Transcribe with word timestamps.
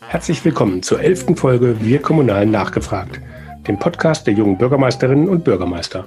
Herzlich 0.00 0.44
willkommen 0.44 0.82
zur 0.82 1.00
elften 1.00 1.36
Folge 1.36 1.76
Wir 1.80 2.00
Kommunalen 2.00 2.50
nachgefragt, 2.50 3.20
dem 3.66 3.78
Podcast 3.78 4.26
der 4.26 4.34
jungen 4.34 4.58
Bürgermeisterinnen 4.58 5.28
und 5.28 5.44
Bürgermeister. 5.44 6.06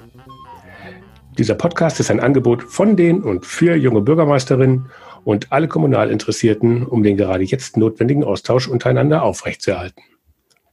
Dieser 1.38 1.54
Podcast 1.54 1.98
ist 2.00 2.10
ein 2.10 2.20
Angebot 2.20 2.62
von 2.62 2.96
den 2.96 3.22
und 3.22 3.46
für 3.46 3.74
junge 3.74 4.02
Bürgermeisterinnen 4.02 4.90
und 5.24 5.50
alle 5.50 5.68
kommunal 5.68 6.10
Interessierten, 6.10 6.86
um 6.86 7.02
den 7.02 7.16
gerade 7.16 7.44
jetzt 7.44 7.76
notwendigen 7.76 8.24
Austausch 8.24 8.68
untereinander 8.68 9.22
aufrechtzuerhalten. 9.22 10.02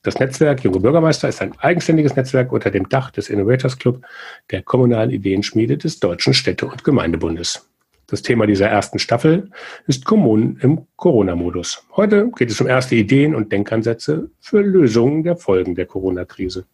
Das 0.02 0.20
Netzwerk 0.20 0.64
Junge 0.64 0.80
Bürgermeister 0.80 1.28
ist 1.28 1.42
ein 1.42 1.58
eigenständiges 1.60 2.16
Netzwerk 2.16 2.52
unter 2.52 2.72
dem 2.72 2.88
Dach 2.88 3.12
des 3.12 3.30
Innovators 3.30 3.78
Club, 3.78 4.02
der 4.50 4.62
kommunalen 4.62 5.12
Ideenschmiede 5.12 5.78
des 5.78 6.00
Deutschen 6.00 6.34
Städte- 6.34 6.68
und 6.68 6.84
Gemeindebundes. 6.84 7.70
Das 8.10 8.24
Thema 8.24 8.48
dieser 8.48 8.68
ersten 8.68 8.98
Staffel 8.98 9.52
ist 9.86 10.04
Kommunen 10.04 10.58
im 10.62 10.88
Corona-Modus. 10.96 11.86
Heute 11.96 12.32
geht 12.36 12.50
es 12.50 12.60
um 12.60 12.68
erste 12.68 12.96
Ideen 12.96 13.36
und 13.36 13.52
Denkansätze 13.52 14.32
für 14.40 14.62
Lösungen 14.62 15.24
der 15.24 15.36
Folgen 15.36 15.76
der 15.76 15.86
Corona-Krise. 15.86 16.66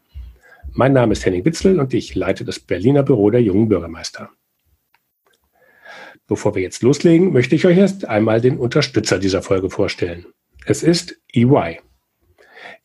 Mein 0.72 0.94
Name 0.94 1.12
ist 1.12 1.26
Henning 1.26 1.44
Witzel 1.44 1.80
und 1.80 1.94
ich 1.94 2.16
leite 2.16 2.46
das 2.46 2.60
Berliner 2.60 3.04
Büro 3.04 3.30
der 3.32 3.42
jungen 3.42 3.68
Bürgermeister. 3.68 4.30
Bevor 6.28 6.56
wir 6.56 6.62
jetzt 6.62 6.82
loslegen, 6.84 7.34
möchte 7.34 7.56
ich 7.56 7.66
euch 7.66 7.78
erst 7.78 8.06
einmal 8.06 8.40
den 8.40 8.58
Unterstützer 8.58 9.20
dieser 9.20 9.42
Folge 9.42 9.70
vorstellen. 9.70 10.26
Es 10.66 10.84
ist 10.84 11.20
EY. 11.34 11.80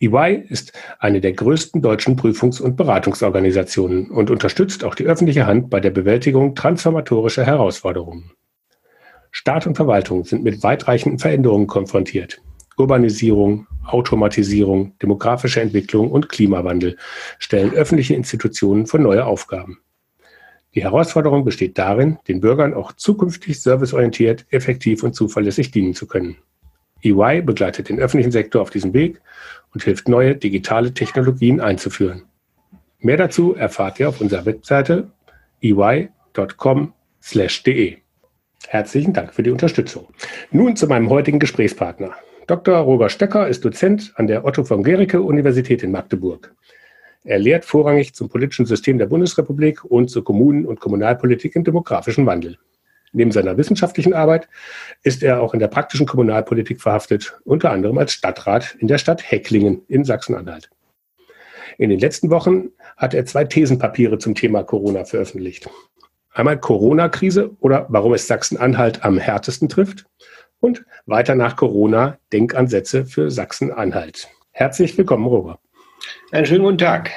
EY 0.00 0.44
ist 0.48 0.72
eine 0.98 1.20
der 1.20 1.32
größten 1.32 1.82
deutschen 1.82 2.16
Prüfungs- 2.16 2.60
und 2.60 2.77
Beratungsorganisationen 2.77 4.10
und 4.10 4.30
unterstützt 4.30 4.82
auch 4.82 4.94
die 4.94 5.05
öffentliche 5.05 5.46
Hand 5.46 5.70
bei 5.70 5.78
der 5.78 5.91
Bewältigung 5.91 6.55
transformatorischer 6.55 7.46
Herausforderungen. 7.46 8.32
Staat 9.30 9.66
und 9.66 9.77
Verwaltung 9.77 10.25
sind 10.25 10.43
mit 10.43 10.62
weitreichenden 10.62 11.19
Veränderungen 11.19 11.66
konfrontiert. 11.66 12.41
Urbanisierung, 12.77 13.66
Automatisierung, 13.84 14.98
demografische 15.00 15.61
Entwicklung 15.61 16.11
und 16.11 16.28
Klimawandel 16.28 16.97
stellen 17.39 17.72
öffentliche 17.72 18.14
Institutionen 18.14 18.87
vor 18.87 19.00
neue 19.00 19.27
Aufgaben. 19.27 19.78
Die 20.75 20.83
Herausforderung 20.83 21.45
besteht 21.45 21.78
darin, 21.78 22.19
den 22.28 22.41
Bürgern 22.41 22.75
auch 22.75 22.92
zukünftig 22.92 23.61
serviceorientiert, 23.61 24.47
effektiv 24.50 25.03
und 25.03 25.14
zuverlässig 25.14 25.72
dienen 25.72 25.94
zu 25.94 26.06
können. 26.06 26.37
EY 27.03 27.42
begleitet 27.42 27.89
den 27.89 27.98
öffentlichen 27.98 28.31
Sektor 28.31 28.62
auf 28.62 28.70
diesem 28.70 28.94
Weg 28.94 29.20
und 29.75 29.83
hilft 29.83 30.09
neue 30.09 30.37
digitale 30.37 30.94
Technologien 30.94 31.61
einzuführen. 31.61 32.22
Mehr 32.98 33.17
dazu 33.17 33.55
erfahrt 33.55 33.98
ihr 33.98 34.09
auf 34.09 34.20
unserer 34.20 34.47
Webseite 34.47 35.11
ey.com/de. 35.61 36.11
Herzlichen 38.72 39.12
Dank 39.12 39.34
für 39.34 39.42
die 39.42 39.50
Unterstützung. 39.50 40.06
Nun 40.52 40.76
zu 40.76 40.86
meinem 40.86 41.10
heutigen 41.10 41.40
Gesprächspartner. 41.40 42.12
Dr. 42.46 42.76
Roger 42.78 43.08
Stöcker 43.08 43.48
ist 43.48 43.64
Dozent 43.64 44.12
an 44.14 44.28
der 44.28 44.44
Otto 44.44 44.62
von 44.62 44.84
Gericke 44.84 45.22
Universität 45.22 45.82
in 45.82 45.90
Magdeburg. 45.90 46.54
Er 47.24 47.41
lehrt 47.41 47.64
vorrangig 47.64 48.14
zum 48.14 48.28
politischen 48.28 48.66
System 48.66 48.96
der 48.98 49.06
Bundesrepublik 49.06 49.84
und 49.84 50.08
zur 50.08 50.22
Kommunen- 50.22 50.66
und 50.66 50.78
Kommunalpolitik 50.78 51.56
im 51.56 51.64
demografischen 51.64 52.26
Wandel. 52.26 52.58
Neben 53.10 53.32
seiner 53.32 53.56
wissenschaftlichen 53.56 54.14
Arbeit 54.14 54.48
ist 55.02 55.24
er 55.24 55.42
auch 55.42 55.52
in 55.52 55.58
der 55.58 55.66
praktischen 55.66 56.06
Kommunalpolitik 56.06 56.80
verhaftet, 56.80 57.41
unter 57.42 57.72
anderem 57.72 57.98
als 57.98 58.12
Stadtrat 58.12 58.76
in 58.78 58.86
der 58.86 58.98
Stadt 58.98 59.32
Hecklingen 59.32 59.82
in 59.88 60.04
Sachsen-Anhalt. 60.04 60.70
In 61.76 61.91
den 61.91 61.98
letzten 61.98 62.30
Wochen 62.30 62.68
hat 62.96 63.14
er 63.14 63.26
zwei 63.26 63.42
Thesenpapiere 63.42 64.18
zum 64.18 64.36
Thema 64.36 64.62
Corona 64.62 65.04
veröffentlicht. 65.04 65.68
Einmal 66.33 66.59
Corona-Krise 66.59 67.56
oder 67.61 67.86
warum 67.89 68.14
es 68.14 68.27
Sachsen-Anhalt 68.27 69.05
am 69.05 69.19
härtesten 69.19 69.69
trifft 69.69 70.06
und 70.61 70.84
weiter 71.06 71.34
nach 71.34 71.56
Corona 71.56 72.19
Denkansätze 72.33 73.05
für 73.05 73.31
Sachsen-Anhalt. 73.31 74.28
Herzlich 74.53 74.97
willkommen, 74.97 75.27
Robert. 75.27 75.59
Einen 76.31 76.47
schönen 76.47 76.64
guten 76.64 76.78
Tag. 76.78 77.11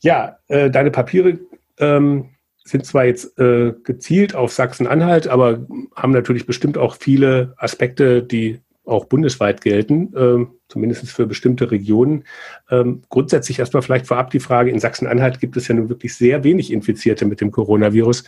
Ja, 0.00 0.38
äh, 0.48 0.70
deine 0.70 0.90
Papiere 0.90 1.38
ähm, 1.78 2.30
sind 2.64 2.86
zwar 2.86 3.04
jetzt 3.04 3.38
äh, 3.38 3.72
gezielt 3.84 4.34
auf 4.34 4.52
Sachsen-Anhalt, 4.52 5.28
aber 5.28 5.66
haben 5.94 6.12
natürlich 6.12 6.46
bestimmt 6.46 6.76
auch 6.76 6.96
viele 6.96 7.54
Aspekte, 7.56 8.22
die 8.22 8.60
auch 8.84 9.04
bundesweit 9.04 9.60
gelten, 9.60 10.14
äh, 10.16 10.46
zumindest 10.68 11.10
für 11.10 11.26
bestimmte 11.26 11.70
Regionen. 11.70 12.24
Ähm, 12.70 13.02
grundsätzlich 13.08 13.58
erstmal 13.58 13.82
vielleicht 13.82 14.06
vorab 14.06 14.30
die 14.30 14.40
Frage, 14.40 14.70
in 14.70 14.80
Sachsen-Anhalt 14.80 15.40
gibt 15.40 15.56
es 15.56 15.68
ja 15.68 15.74
nun 15.74 15.88
wirklich 15.88 16.14
sehr 16.14 16.44
wenig 16.44 16.72
Infizierte 16.72 17.24
mit 17.24 17.40
dem 17.40 17.50
Coronavirus. 17.50 18.24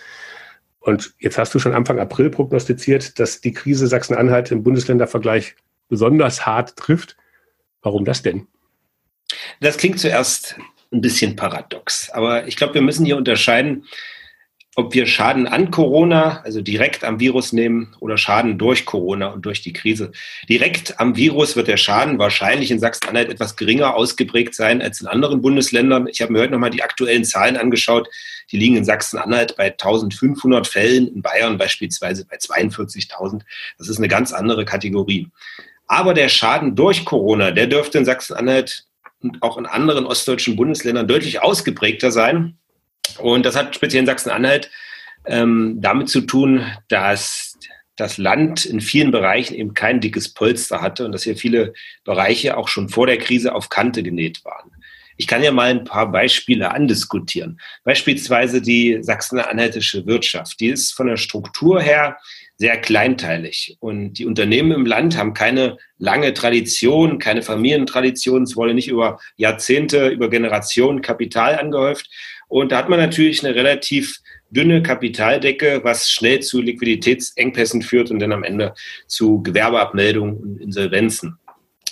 Und 0.81 1.15
jetzt 1.19 1.39
hast 1.39 1.55
du 1.55 1.59
schon 1.59 1.75
Anfang 1.75 1.99
April 1.99 2.31
prognostiziert, 2.31 3.19
dass 3.19 3.41
die 3.41 3.53
Krise 3.53 3.87
Sachsen-Anhalt 3.87 4.51
im 4.51 4.63
Bundesländervergleich 4.63 5.55
besonders 5.89 6.45
hart 6.45 6.77
trifft. 6.77 7.17
Warum 7.83 8.05
das 8.05 8.23
denn? 8.23 8.47
Das 9.61 9.77
klingt 9.77 10.01
zuerst 10.01 10.57
ein 10.93 11.01
bisschen 11.01 11.37
paradox, 11.37 12.11
aber 12.11 12.47
ich 12.47 12.57
glaube, 12.57 12.75
wir 12.75 12.83
müssen 12.83 13.07
hier 13.07 13.17
unterscheiden 13.17 13.85
ob 14.75 14.95
wir 14.95 15.07
Schaden 15.07 15.47
an 15.47 15.71
Corona, 15.71 16.41
also 16.45 16.63
direkt 16.63 17.05
am 17.05 17.21
Virus 17.21 17.53
nehmen 17.53 17.95
oder 18.01 18.17
Schaden 18.17 18.57
durch 18.57 18.87
Corona 18.87 19.29
und 19.29 19.45
durch 19.45 19.61
die 19.61 19.75
Krise. 19.75 20.13
Direkt 20.49 20.99
am 20.99 21.15
Virus 21.15 21.57
wird 21.57 21.69
der 21.69 21.77
Schaden 21.77 22.19
wahrscheinlich 22.19 22.71
in 22.71 22.81
Sachsen-Anhalt 22.81 23.29
etwas 23.29 23.57
geringer 23.57 23.95
ausgeprägt 23.95 24.55
sein 24.55 24.81
als 24.81 25.03
in 25.03 25.09
anderen 25.09 25.43
Bundesländern. 25.43 26.07
Ich 26.07 26.23
habe 26.23 26.33
mir 26.33 26.41
heute 26.41 26.53
nochmal 26.53 26.71
die 26.71 26.83
aktuellen 26.83 27.25
Zahlen 27.25 27.59
angeschaut. 27.59 28.09
Die 28.51 28.57
liegen 28.57 28.77
in 28.77 28.85
Sachsen-Anhalt 28.87 29.57
bei 29.57 29.71
1500 29.71 30.67
Fällen, 30.67 31.09
in 31.09 31.21
Bayern 31.21 31.59
beispielsweise 31.59 32.25
bei 32.25 32.37
42.000. 32.37 33.43
Das 33.77 33.89
ist 33.89 33.99
eine 33.99 34.09
ganz 34.09 34.33
andere 34.33 34.65
Kategorie. 34.65 35.29
Aber 35.87 36.15
der 36.15 36.31
Schaden 36.31 36.75
durch 36.75 37.05
Corona, 37.05 37.51
der 37.51 37.67
dürfte 37.67 37.99
in 37.99 38.07
Sachsen-Anhalt 38.07 38.87
und 39.21 39.43
auch 39.43 39.59
in 39.59 39.67
anderen 39.67 40.07
ostdeutschen 40.07 40.57
Bundesländern 40.57 41.07
deutlich 41.07 41.43
ausgeprägter 41.43 42.11
sein. 42.11 42.57
Und 43.19 43.47
das 43.47 43.57
hat 43.57 43.75
speziell 43.75 44.01
in 44.01 44.07
Sachsen-Anhalt 44.07 44.71
ähm, 45.27 45.79
damit 45.81 46.09
zu 46.09 46.23
tun, 46.23 46.67
dass 46.89 47.59
das 47.97 48.19
Land 48.19 48.65
in 48.65 48.81
vielen 48.81 49.11
Bereichen 49.11 49.55
eben 49.55 49.75
kein 49.75 50.01
dickes 50.01 50.33
Polster 50.33 50.81
hatte 50.81 51.05
und 51.05 51.13
dass 51.13 51.25
hier 51.25 51.37
viele 51.37 51.75
Bereiche 52.05 52.57
auch 52.57 52.69
schon 52.69 52.89
vor 52.89 53.07
der 53.07 53.19
Krise 53.19 53.55
auf 53.55 53.69
Kante 53.69 54.03
genäht 54.03 54.45
waren. 54.45 54.71
Ich 55.19 55.27
kann 55.27 55.43
ja 55.43 55.53
mal 55.53 55.71
ein 55.71 55.85
paar 55.85 56.11
Beispiele 56.11 56.73
andiskutieren. 56.73 57.61
Beispielsweise 57.85 58.63
die 58.63 58.99
sachsen-anhaltische 59.03 60.07
Wirtschaft. 60.07 60.59
Die 60.59 60.69
ist 60.69 60.93
von 60.93 61.07
der 61.07 61.19
Struktur 61.19 61.81
her 61.81 62.17
sehr 62.57 62.81
kleinteilig. 62.81 63.77
Und 63.81 64.15
die 64.15 64.27
Unternehmen 64.27 64.73
im 64.73 64.87
Land 64.87 65.17
haben 65.17 65.35
keine 65.35 65.77
lange 65.99 66.33
Tradition, 66.33 67.19
keine 67.19 67.43
Familientradition. 67.43 68.45
Es 68.45 68.57
wurde 68.57 68.75
nicht 68.75 68.89
über 68.89 69.19
Jahrzehnte, 69.37 70.09
über 70.09 70.31
Generationen 70.31 71.03
Kapital 71.03 71.59
angehäuft, 71.59 72.09
und 72.53 72.71
da 72.71 72.77
hat 72.77 72.91
man 72.91 72.99
natürlich 72.99 73.43
eine 73.43 73.55
relativ 73.55 74.19
dünne 74.51 74.83
Kapitaldecke, 74.83 75.81
was 75.85 76.11
schnell 76.11 76.41
zu 76.41 76.61
Liquiditätsengpässen 76.61 77.81
führt 77.81 78.11
und 78.11 78.19
dann 78.19 78.33
am 78.33 78.45
Ende 78.45 78.75
zu 79.07 79.43
Gewerbeabmeldungen 79.43 80.37
und 80.37 80.61
Insolvenzen. 80.61 81.39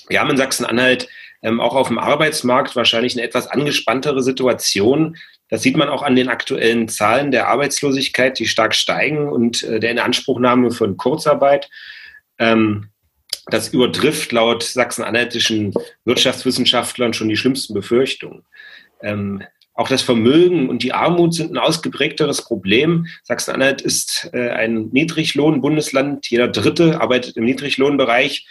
Wir 0.09 0.21
haben 0.21 0.29
in 0.29 0.37
Sachsen-Anhalt 0.37 1.09
ähm, 1.41 1.61
auch 1.61 1.75
auf 1.75 1.89
dem 1.89 1.99
Arbeitsmarkt 1.99 2.77
wahrscheinlich 2.77 3.15
eine 3.15 3.23
etwas 3.23 3.47
angespanntere 3.47 4.23
Situation. 4.23 5.17
Das 5.49 5.63
sieht 5.63 5.79
man 5.79 5.89
auch 5.89 6.03
an 6.03 6.15
den 6.15 6.29
aktuellen 6.29 6.89
Zahlen 6.89 7.31
der 7.31 7.49
Arbeitslosigkeit, 7.49 8.39
die 8.39 8.47
stark 8.47 8.75
steigen 8.75 9.31
und 9.31 9.63
äh, 9.63 9.81
der 9.81 9.93
Inanspruchnahme 9.93 10.73
von 10.73 10.99
Kurzarbeit. 10.99 11.71
Ähm, 12.39 12.91
das 13.47 13.69
übertrifft 13.69 14.31
laut 14.33 14.63
sachsen-anhaltischen 14.63 15.73
Wirtschaftswissenschaftlern 16.05 17.15
schon 17.15 17.31
die 17.31 17.39
schlimmsten 17.39 17.73
Befürchtungen. 17.73 18.45
Ähm, 19.01 19.43
auch 19.75 19.89
das 19.89 20.03
Vermögen 20.03 20.69
und 20.69 20.83
die 20.83 20.93
Armut 20.93 21.35
sind 21.35 21.53
ein 21.53 21.59
ausgeprägteres 21.59 22.43
Problem. 22.43 23.07
Sachsen-Anhalt 23.23 23.81
ist 23.81 24.29
äh, 24.33 24.51
ein 24.51 24.89
Niedriglohnbundesland. 24.93 26.29
Jeder 26.29 26.49
Dritte 26.49 27.01
arbeitet 27.01 27.37
im 27.37 27.45
Niedriglohnbereich. 27.45 28.47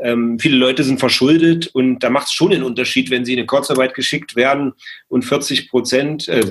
Ähm, 0.00 0.38
viele 0.38 0.56
Leute 0.56 0.82
sind 0.84 0.98
verschuldet 0.98 1.68
und 1.68 2.00
da 2.00 2.10
macht 2.10 2.28
es 2.28 2.32
schon 2.32 2.52
einen 2.52 2.62
Unterschied, 2.62 3.10
wenn 3.10 3.24
sie 3.24 3.34
in 3.34 3.40
eine 3.40 3.46
Kurzarbeit 3.46 3.94
geschickt 3.94 4.36
werden 4.36 4.72
und 5.08 5.24
40 5.24 5.68
Prozent, 5.68 6.28
äh, 6.28 6.42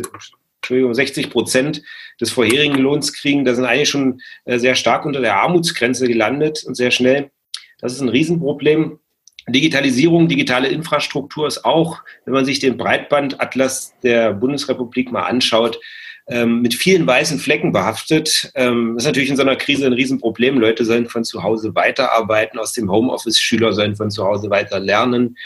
Entschuldigung, 0.57 0.93
60 0.93 1.29
Prozent 1.31 1.81
des 2.19 2.31
vorherigen 2.31 2.77
Lohns 2.77 3.13
kriegen. 3.13 3.43
Da 3.43 3.55
sind 3.55 3.65
eigentlich 3.65 3.89
schon 3.89 4.21
äh, 4.45 4.59
sehr 4.59 4.75
stark 4.75 5.05
unter 5.05 5.21
der 5.21 5.37
Armutsgrenze 5.37 6.07
gelandet 6.07 6.63
und 6.65 6.75
sehr 6.75 6.91
schnell. 6.91 7.31
Das 7.79 7.93
ist 7.93 8.01
ein 8.01 8.09
Riesenproblem. 8.09 8.99
Digitalisierung, 9.47 10.27
digitale 10.27 10.67
Infrastruktur 10.67 11.47
ist 11.47 11.65
auch, 11.65 12.03
wenn 12.25 12.33
man 12.33 12.45
sich 12.45 12.59
den 12.59 12.77
Breitbandatlas 12.77 13.93
der 14.03 14.33
Bundesrepublik 14.33 15.11
mal 15.11 15.23
anschaut, 15.23 15.79
ähm, 16.27 16.61
mit 16.61 16.75
vielen 16.75 17.05
weißen 17.07 17.39
Flecken 17.39 17.71
behaftet. 17.71 18.51
Ähm, 18.55 18.93
das 18.93 19.03
ist 19.03 19.07
natürlich 19.07 19.29
in 19.29 19.35
so 19.35 19.41
einer 19.41 19.55
Krise 19.55 19.87
ein 19.87 19.93
Riesenproblem. 19.93 20.59
Leute 20.59 20.85
sollen 20.85 21.07
von 21.07 21.23
zu 21.23 21.43
Hause 21.43 21.73
weiterarbeiten, 21.75 22.59
aus 22.59 22.73
dem 22.73 22.91
Homeoffice, 22.91 23.39
Schüler 23.39 23.73
sollen 23.73 23.95
von 23.95 24.11
zu 24.11 24.23
Hause 24.23 24.49
weiter 24.49 24.79
lernen 24.79 25.37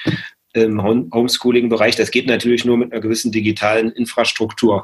im 0.53 0.81
Homeschooling-Bereich. 0.83 1.95
Das 1.95 2.11
geht 2.11 2.27
natürlich 2.27 2.65
nur 2.65 2.77
mit 2.77 2.91
einer 2.91 3.01
gewissen 3.01 3.31
digitalen 3.31 3.91
Infrastruktur. 3.91 4.83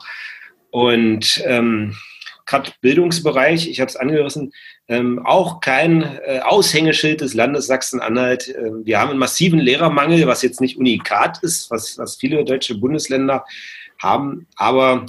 Und 0.70 1.42
ähm, 1.46 1.96
gerade 2.52 2.72
Bildungsbereich, 2.82 3.68
ich 3.68 3.80
habe 3.80 3.90
es 3.90 3.96
angerissen, 3.96 4.52
ähm, 4.88 5.26
auch 5.26 5.62
kein 5.62 6.04
äh, 6.26 6.42
Aushängeschild 6.44 7.22
des 7.22 7.34
Landes 7.34 7.68
Sachsen-Anhalt. 7.68 8.50
Äh, 8.50 8.72
wir 8.84 9.00
haben 9.00 9.10
einen 9.10 9.20
massiven 9.20 9.60
Lehrermangel, 9.60 10.28
was 10.28 10.42
jetzt 10.42 10.62
nicht 10.62 10.78
unikat 10.78 11.40
ist, 11.42 11.72
was, 11.72 11.98
was 11.98 12.18
viele 12.18 12.44
deutsche 12.44 12.76
Bundesländer 12.76 13.46
haben, 14.00 14.48
aber 14.56 15.06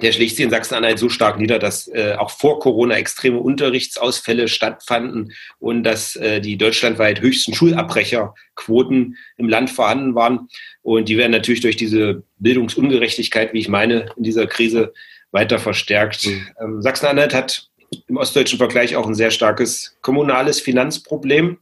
der 0.00 0.12
schlägt 0.12 0.36
sich 0.36 0.44
in 0.44 0.50
Sachsen-Anhalt 0.50 0.98
so 0.98 1.08
stark 1.08 1.38
nieder, 1.38 1.58
dass 1.58 1.88
äh, 1.88 2.14
auch 2.16 2.30
vor 2.30 2.58
Corona 2.60 2.96
extreme 2.96 3.38
Unterrichtsausfälle 3.38 4.48
stattfanden 4.48 5.32
und 5.58 5.82
dass 5.82 6.16
äh, 6.16 6.40
die 6.40 6.56
deutschlandweit 6.56 7.20
höchsten 7.20 7.54
Schulabbrecherquoten 7.54 9.16
im 9.36 9.48
Land 9.48 9.68
vorhanden 9.68 10.14
waren. 10.14 10.48
Und 10.82 11.08
die 11.08 11.18
werden 11.18 11.32
natürlich 11.32 11.60
durch 11.60 11.76
diese 11.76 12.22
Bildungsungerechtigkeit, 12.38 13.52
wie 13.52 13.58
ich 13.58 13.68
meine, 13.68 14.06
in 14.16 14.22
dieser 14.22 14.46
Krise 14.46 14.94
weiter 15.32 15.58
verstärkt. 15.58 16.26
Mhm. 16.26 16.48
Ähm, 16.60 16.82
Sachsen-Anhalt 16.82 17.34
hat 17.34 17.68
im 18.06 18.16
ostdeutschen 18.16 18.58
Vergleich 18.58 18.96
auch 18.96 19.06
ein 19.06 19.14
sehr 19.14 19.30
starkes 19.30 19.96
kommunales 20.00 20.60
Finanzproblem. 20.60 21.58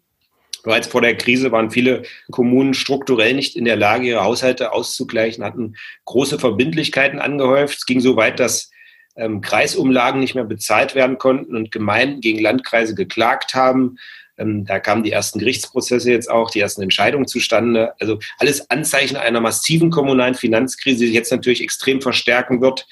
Bereits 0.63 0.89
vor 0.89 1.01
der 1.01 1.17
Krise 1.17 1.53
waren 1.53 1.71
viele 1.71 2.03
Kommunen 2.31 2.75
strukturell 2.75 3.35
nicht 3.35 3.57
in 3.57 3.65
der 3.65 3.77
Lage, 3.77 4.09
ihre 4.09 4.25
Haushalte 4.25 4.73
auszugleichen, 4.73 5.45
hatten 5.45 5.77
große 6.05 6.39
Verbindlichkeiten 6.39 7.21
angehäuft. 7.21 7.79
Es 7.79 7.87
ging 7.87 8.01
so 8.01 8.17
weit, 8.17 8.41
dass 8.41 8.71
ähm, 9.17 9.41
Kreisumlagen 9.41 10.21
nicht 10.21 10.35
mehr 10.35 10.45
bezahlt 10.45 10.95
werden 10.95 11.19
konnten 11.19 11.57
und 11.57 11.71
Gemeinden 11.71 12.21
gegen 12.21 12.41
Landkreise 12.41 12.95
geklagt 12.95 13.55
haben. 13.55 13.99
Ähm, 14.37 14.65
da 14.65 14.81
kamen 14.81 15.05
die 15.05 15.13
ersten 15.13 15.39
Gerichtsprozesse 15.39 16.11
jetzt 16.11 16.31
auch, 16.31 16.51
die 16.51 16.61
ersten 16.61 16.83
Entscheidungen 16.83 17.27
zustande. 17.27 17.95
Also 18.01 18.19
alles 18.39 18.69
Anzeichen 18.69 19.17
einer 19.17 19.41
massiven 19.41 19.91
kommunalen 19.91 20.35
Finanzkrise, 20.35 21.01
die 21.01 21.07
sich 21.07 21.15
jetzt 21.15 21.33
natürlich 21.33 21.63
extrem 21.63 22.01
verstärken 22.03 22.61
wird 22.61 22.87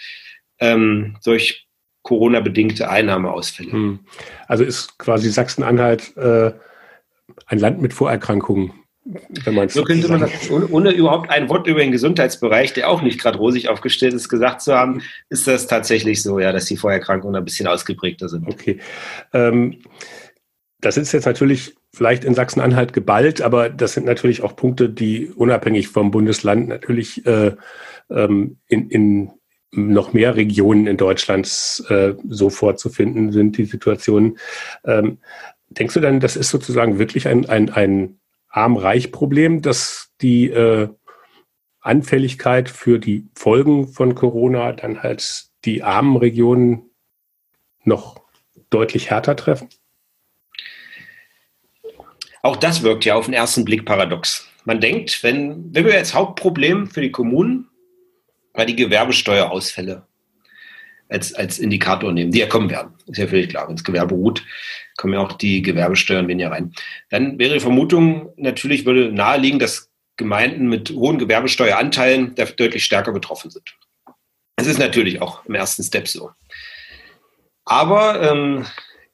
ähm, 0.59 1.17
durch 1.25 1.67
Corona-bedingte 2.03 2.89
Einnahmeausfälle. 2.89 3.73
Hm. 3.73 3.99
Also 4.47 4.65
ist 4.65 4.99
quasi 4.99 5.31
Sachsen-Anhalt 5.31 6.17
äh, 6.17 6.53
ein 7.47 7.59
Land 7.59 7.83
mit 7.83 7.93
Vorerkrankungen. 7.93 8.73
Wenn 9.45 9.55
man 9.55 9.69
so 9.69 9.85
könnte 9.85 10.09
man 10.09 10.21
das, 10.21 10.51
ohne, 10.51 10.67
ohne, 10.69 10.91
überhaupt 10.91 11.31
ein 11.31 11.49
Wort 11.49 11.69
über 11.69 11.81
den 11.81 11.93
Gesundheitsbereich, 11.93 12.73
der 12.73 12.89
auch 12.89 13.03
nicht 13.03 13.21
gerade 13.21 13.39
rosig 13.39 13.69
aufgestellt 13.69 14.15
ist, 14.15 14.29
gesagt 14.29 14.63
zu 14.63 14.75
haben, 14.75 15.01
ist 15.29 15.47
das 15.47 15.69
tatsächlich 15.69 16.23
so, 16.23 16.41
ja, 16.41 16.53
dass 16.53 16.65
die 16.65 16.77
Vorerkrankungen 16.77 17.37
ein 17.37 17.45
bisschen 17.45 17.69
ausgeprägter 17.69 18.29
sind. 18.29 18.49
Okay. 18.49 18.81
Ähm, 19.33 19.79
das 20.81 20.97
ist 20.97 21.13
jetzt 21.13 21.27
natürlich 21.27 21.77
vielleicht 21.93 22.25
in 22.25 22.35
Sachsen-Anhalt 22.35 22.93
geballt, 22.93 23.43
aber 23.43 23.71
das 23.71 23.95
sind 23.95 24.07
natürlich 24.07 24.43
auch 24.43 24.57
Punkte, 24.57 24.89
die 24.89 25.29
unabhängig 25.29 25.89
vom 25.89 26.11
Bundesland 26.11 26.69
natürlich 26.69 27.25
äh, 27.27 27.53
ähm, 28.11 28.59
in, 28.69 28.91
in 28.91 29.31
noch 29.73 30.13
mehr 30.13 30.37
Regionen 30.37 30.87
in 30.87 30.97
Deutschland 30.97 31.47
äh, 31.89 32.15
so 32.29 32.51
vorzufinden 32.51 33.33
sind, 33.33 33.59
die 33.59 33.65
Situationen. 33.65 34.39
Ähm, 34.85 35.19
Denkst 35.69 35.95
du 35.95 36.01
denn, 36.01 36.21
das 36.21 36.37
ist 36.37 36.51
sozusagen 36.51 36.99
wirklich 36.99 37.29
ein, 37.29 37.47
ein, 37.47 37.71
ein 37.71 38.21
Arm-Reich-Problem, 38.49 39.63
dass 39.63 40.11
die 40.21 40.49
äh, 40.49 40.89
Anfälligkeit 41.81 42.69
für 42.71 42.99
die 42.99 43.27
Folgen 43.35 43.89
von 43.89 44.15
Corona 44.15 44.73
dann 44.73 45.03
halt 45.03 45.47
die 45.65 45.83
armen 45.83 46.17
Regionen 46.17 46.91
noch 47.85 48.21
deutlich 48.71 49.11
härter 49.11 49.37
treffen? 49.37 49.69
Auch 52.43 52.57
das 52.57 52.83
wirkt 52.83 53.05
ja 53.05 53.17
auf 53.17 53.25
den 53.25 53.35
ersten 53.35 53.65
Blick 53.65 53.85
paradox. 53.85 54.49
Man 54.65 54.81
denkt, 54.81 55.23
wenn, 55.23 55.75
wenn 55.75 55.85
wir 55.85 55.95
jetzt 55.95 56.15
Hauptproblem 56.15 56.89
für 56.89 57.01
die 57.01 57.11
Kommunen 57.11 57.69
mal 58.57 58.67
die 58.67 58.77
Gewerbesteuerausfälle 58.77 60.07
als, 61.09 61.35
als 61.35 61.59
Indikator 61.59 62.13
nehmen, 62.13 62.33
die 62.33 62.41
ja 62.41 62.47
kommen 62.47 62.71
werden. 62.71 62.95
Ist 63.07 63.19
ja 63.19 63.27
völlig 63.27 63.51
klar. 63.51 63.69
Wenn 63.69 63.77
das 63.77 63.85
Gewerbe 63.85 64.15
ruht, 64.15 64.45
kommen 64.97 65.15
ja 65.15 65.21
auch 65.21 65.33
die 65.33 65.63
Gewerbesteuern 65.63 66.29
weniger 66.29 66.51
rein. 66.51 66.73
Dann 67.11 67.39
wäre 67.39 67.55
die 67.55 67.61
Vermutung, 67.61 68.33
natürlich 68.37 68.85
würde 68.87 69.13
naheliegen, 69.13 69.59
dass 69.59 69.91
Gemeinden 70.17 70.69
mit 70.69 70.91
hohen 70.91 71.19
Gewerbesteueranteilen 71.19 72.35
deutlich 72.35 72.85
stärker 72.85 73.13
betroffen 73.13 73.51
sind. 73.51 73.77
Das 74.57 74.67
ist 74.67 74.79
natürlich 74.79 75.21
auch 75.21 75.45
im 75.45 75.55
ersten 75.55 75.83
Step 75.83 76.09
so. 76.09 76.31
Aber 77.67 78.23
ähm, 78.23 78.65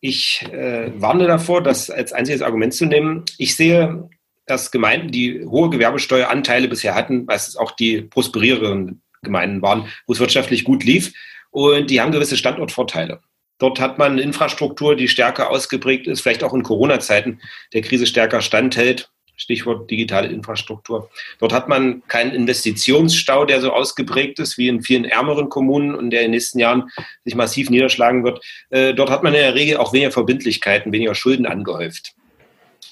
ich 0.00 0.42
äh, 0.52 0.92
warne 1.00 1.26
davor, 1.26 1.62
das 1.62 1.90
als 1.90 2.12
einziges 2.12 2.42
Argument 2.42 2.72
zu 2.74 2.86
nehmen. 2.86 3.24
Ich 3.38 3.56
sehe, 3.56 4.08
dass 4.46 4.70
Gemeinden, 4.70 5.10
die 5.10 5.44
hohe 5.44 5.70
Gewerbesteueranteile 5.70 6.68
bisher 6.68 6.94
hatten, 6.94 7.24
meistens 7.24 7.56
auch 7.56 7.72
die 7.72 8.02
prosperierenden 8.02 9.01
Gemeinden 9.22 9.62
waren, 9.62 9.86
wo 10.06 10.12
es 10.12 10.20
wirtschaftlich 10.20 10.64
gut 10.64 10.84
lief, 10.84 11.12
und 11.50 11.90
die 11.90 12.00
haben 12.00 12.12
gewisse 12.12 12.36
Standortvorteile. 12.36 13.20
Dort 13.58 13.78
hat 13.78 13.98
man 13.98 14.12
eine 14.12 14.22
Infrastruktur, 14.22 14.96
die 14.96 15.06
stärker 15.06 15.50
ausgeprägt 15.50 16.06
ist, 16.06 16.22
vielleicht 16.22 16.42
auch 16.42 16.54
in 16.54 16.62
Corona-Zeiten 16.62 17.40
der 17.72 17.82
Krise 17.82 18.06
stärker 18.06 18.40
standhält. 18.40 19.10
Stichwort 19.36 19.90
digitale 19.90 20.28
Infrastruktur. 20.28 21.10
Dort 21.38 21.52
hat 21.52 21.68
man 21.68 22.02
keinen 22.06 22.32
Investitionsstau, 22.32 23.44
der 23.44 23.60
so 23.60 23.72
ausgeprägt 23.72 24.38
ist 24.38 24.58
wie 24.58 24.68
in 24.68 24.82
vielen 24.82 25.04
ärmeren 25.04 25.48
Kommunen 25.48 25.94
und 25.94 26.10
der 26.10 26.20
in 26.20 26.26
den 26.26 26.30
nächsten 26.32 26.58
Jahren 26.58 26.90
sich 27.24 27.34
massiv 27.34 27.70
niederschlagen 27.70 28.24
wird. 28.24 28.44
Äh, 28.70 28.94
dort 28.94 29.10
hat 29.10 29.22
man 29.22 29.32
in 29.34 29.40
der 29.40 29.54
Regel 29.54 29.78
auch 29.78 29.92
weniger 29.92 30.12
Verbindlichkeiten, 30.12 30.92
weniger 30.92 31.14
Schulden 31.14 31.46
angehäuft. 31.46 32.14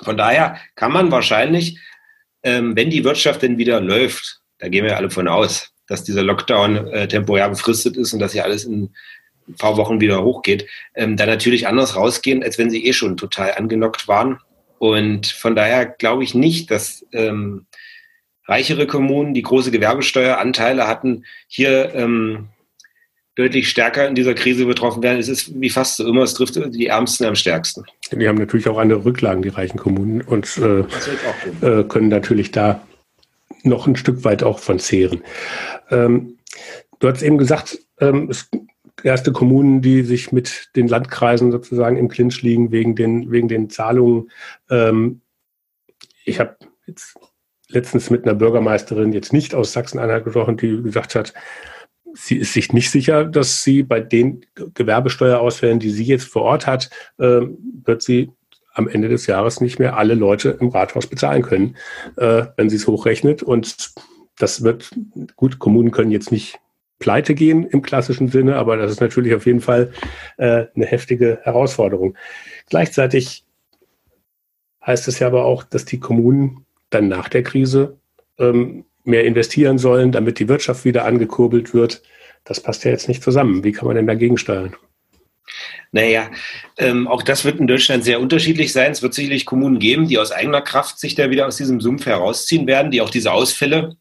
Von 0.03 0.17
daher 0.17 0.59
kann 0.77 0.93
man 0.93 1.11
wahrscheinlich, 1.11 1.79
ähm, 2.43 2.75
wenn 2.75 2.91
die 2.91 3.05
Wirtschaft 3.05 3.43
denn 3.43 3.59
wieder 3.59 3.81
läuft, 3.81 4.41
da 4.59 4.69
gehen 4.69 4.85
wir 4.85 4.97
alle 4.97 5.11
von 5.11 5.29
aus, 5.29 5.73
dass 5.91 6.05
dieser 6.05 6.23
Lockdown 6.23 6.87
äh, 6.87 7.09
temporär 7.09 7.49
befristet 7.49 7.97
ist 7.97 8.13
und 8.13 8.21
dass 8.21 8.33
hier 8.33 8.45
alles 8.45 8.65
in 8.65 8.91
ein 9.49 9.55
paar 9.57 9.77
Wochen 9.77 10.01
wieder 10.01 10.23
hochgeht, 10.23 10.67
ähm, 10.95 11.17
dann 11.17 11.29
natürlich 11.29 11.67
anders 11.67 11.97
rausgehen, 11.97 12.45
als 12.45 12.59
wenn 12.59 12.71
sie 12.71 12.87
eh 12.87 12.93
schon 12.93 13.17
total 13.17 13.55
angenockt 13.55 14.07
waren. 14.07 14.39
Und 14.79 15.27
von 15.27 15.57
daher 15.57 15.87
glaube 15.87 16.23
ich 16.23 16.33
nicht, 16.33 16.71
dass 16.71 17.05
ähm, 17.13 17.67
reichere 18.47 18.87
Kommunen, 18.87 19.35
die 19.35 19.43
große 19.43 19.73
Gewerbesteueranteile 19.73 20.87
hatten, 20.87 21.25
hier 21.49 21.93
ähm, 21.93 22.49
deutlich 23.35 23.69
stärker 23.69 24.07
in 24.07 24.15
dieser 24.15 24.35
Krise 24.35 24.67
betroffen 24.67 25.03
werden. 25.03 25.19
Es 25.19 25.29
ist 25.29 25.61
wie 25.61 25.71
fast 25.71 25.97
so 25.97 26.07
immer, 26.07 26.23
es 26.23 26.35
trifft 26.35 26.55
die 26.55 26.87
Ärmsten 26.87 27.27
am 27.27 27.35
stärksten. 27.35 27.85
Die 28.13 28.29
haben 28.29 28.39
natürlich 28.39 28.69
auch 28.69 28.79
andere 28.79 29.05
Rücklagen, 29.05 29.43
die 29.43 29.49
reichen 29.49 29.79
Kommunen, 29.79 30.21
und 30.21 30.57
äh, 30.59 30.85
äh, 31.67 31.85
können 31.85 32.09
natürlich 32.09 32.53
da 32.53 32.81
noch 33.65 33.87
ein 33.87 33.97
Stück 33.97 34.25
weit 34.25 34.43
auch 34.43 34.59
von 34.59 34.79
zehren. 34.79 35.23
Ähm, 35.91 36.39
du 36.99 37.09
hast 37.09 37.23
eben 37.23 37.39
gesagt, 37.39 37.79
ähm, 38.01 38.29
es 38.31 38.49
erste 39.05 39.33
Kommunen, 39.33 39.83
die 39.83 40.03
sich 40.03 40.33
mit 40.33 40.71
den 40.77 40.89
Landkreisen 40.89 41.53
sozusagen 41.53 41.97
im 41.97 42.09
Clinch 42.09 42.43
liegen 42.43 42.71
wegen 42.71 42.95
den, 42.97 43.31
wegen 43.31 43.49
den 43.49 43.71
Zahlungen. 43.71 44.31
Ähm, 44.69 45.23
ich 46.25 46.41
habe 46.41 46.57
jetzt 46.87 47.15
letztens 47.69 48.11
mit 48.11 48.25
einer 48.25 48.35
Bürgermeisterin 48.35 49.13
jetzt 49.13 49.33
nicht 49.33 49.55
aus 49.55 49.73
Sachsen-Anhalt 49.73 50.25
gesprochen, 50.25 50.57
die 50.57 50.83
gesagt 50.83 51.15
hat, 51.15 51.33
sie 52.15 52.37
ist 52.37 52.53
sich 52.53 52.73
nicht 52.73 52.91
sicher, 52.91 53.25
dass 53.25 53.63
sie 53.63 53.83
bei 53.83 54.01
den 54.01 54.45
Gewerbesteuerausfällen, 54.75 55.79
die 55.79 55.91
sie 55.91 56.05
jetzt 56.05 56.29
vor 56.29 56.43
Ort 56.43 56.67
hat, 56.67 56.91
äh, 57.19 57.41
wird 57.85 58.03
sie 58.03 58.33
am 58.73 58.89
Ende 58.89 59.09
des 59.09 59.27
Jahres 59.27 59.61
nicht 59.61 59.79
mehr 59.79 59.97
alle 59.97 60.15
Leute 60.15 60.57
im 60.61 60.69
Rathaus 60.69 61.07
bezahlen 61.07 61.43
können, 61.43 61.77
äh, 62.17 62.47
wenn 62.57 62.71
sie 62.71 62.77
es 62.77 62.87
hochrechnet. 62.87 63.43
Und 63.43 63.93
das 64.39 64.63
wird, 64.63 64.91
gut, 65.37 65.59
Kommunen 65.59 65.91
können 65.91 66.11
jetzt 66.11 66.33
nicht 66.33 66.59
pleite 66.99 67.35
gehen 67.35 67.65
im 67.65 67.83
klassischen 67.83 68.29
Sinne, 68.29 68.57
aber 68.57 68.77
das 68.77 68.93
ist 68.93 69.01
natürlich 69.01 69.35
auf 69.35 69.47
jeden 69.47 69.61
Fall 69.61 69.93
äh, 70.37 70.67
eine 70.75 70.87
heftige 70.87 71.41
Herausforderung. 71.43 72.17
Gleichzeitig 72.69 73.45
heißt 74.87 75.09
es 75.09 75.19
ja 75.19 75.27
aber 75.27 75.45
auch, 75.45 75.65
dass 75.65 75.85
die 75.85 75.99
Kommunen 75.99 76.67
dann 76.91 77.09
nach 77.09 77.29
der 77.29 77.43
Krise 77.43 77.99
ähm, 78.39 78.85
mehr 79.05 79.25
investieren 79.25 79.79
sollen, 79.79 80.13
damit 80.13 80.39
die 80.39 80.49
Wirtschaft 80.49 80.85
wieder 80.85 81.05
angekurbelt 81.05 81.75
wird. 81.75 82.03
Das 82.45 82.61
passt 82.61 82.85
ja 82.85 82.91
jetzt 82.91 83.09
nicht 83.09 83.23
zusammen. 83.23 83.65
Wie 83.65 83.73
kann 83.73 83.87
man 83.87 83.97
denn 83.97 84.07
dagegen 84.07 84.37
steuern? 84.37 84.75
Naja, 85.93 86.31
ähm, 86.79 87.09
auch 87.09 87.23
das 87.23 87.45
wird 87.45 87.59
in 87.59 87.67
Deutschland 87.67 88.05
sehr 88.05 88.21
unterschiedlich 88.21 88.73
sein. 88.73 88.93
Es 88.93 89.03
wird 89.03 89.15
sicherlich 89.15 89.45
Kommunen 89.45 89.79
geben, 89.79 90.07
die 90.07 90.19
aus 90.19 90.31
eigener 90.31 90.61
Kraft 90.61 91.01
sich 91.01 91.15
da 91.15 91.31
wieder 91.31 91.47
aus 91.47 91.57
diesem 91.57 91.81
Sumpf 91.81 92.07
herausziehen 92.07 92.67
werden, 92.67 92.93
die 92.93 93.01
auch 93.01 93.11
diese 93.11 93.33
Ausfälle, 93.33 93.97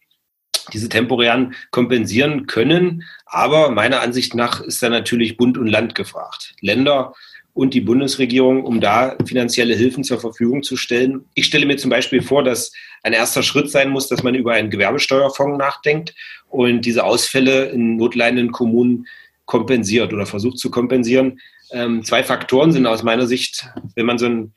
diese 0.71 0.89
temporären 0.89 1.55
kompensieren 1.71 2.45
können. 2.45 3.03
Aber 3.25 3.71
meiner 3.71 4.01
Ansicht 4.01 4.35
nach 4.35 4.61
ist 4.61 4.83
da 4.83 4.89
natürlich 4.89 5.37
Bund 5.37 5.57
und 5.57 5.67
Land 5.67 5.95
gefragt. 5.95 6.53
Länder 6.61 7.13
und 7.53 7.73
die 7.73 7.81
Bundesregierung, 7.81 8.63
um 8.63 8.79
da 8.79 9.17
finanzielle 9.25 9.75
Hilfen 9.75 10.03
zur 10.03 10.19
Verfügung 10.19 10.63
zu 10.63 10.77
stellen. 10.77 11.25
Ich 11.33 11.45
stelle 11.45 11.65
mir 11.65 11.77
zum 11.77 11.89
Beispiel 11.89 12.21
vor, 12.21 12.43
dass 12.43 12.71
ein 13.03 13.13
erster 13.13 13.43
Schritt 13.43 13.69
sein 13.69 13.89
muss, 13.89 14.07
dass 14.07 14.23
man 14.23 14.35
über 14.35 14.53
einen 14.53 14.69
Gewerbesteuerfonds 14.69 15.57
nachdenkt 15.57 16.13
und 16.49 16.81
diese 16.85 17.03
Ausfälle 17.03 17.65
in 17.65 17.97
notleidenden 17.97 18.51
Kommunen 18.51 19.07
kompensiert 19.49 20.13
oder 20.13 20.27
versucht 20.27 20.59
zu 20.59 20.69
kompensieren. 20.69 21.39
Ähm, 21.71 22.03
zwei 22.03 22.23
Faktoren 22.23 22.71
sind 22.71 22.85
aus 22.85 23.01
meiner 23.01 23.25
Sicht, 23.25 23.67
wenn 23.95 24.05
man 24.05 24.19
so 24.19 24.27
einen 24.27 24.53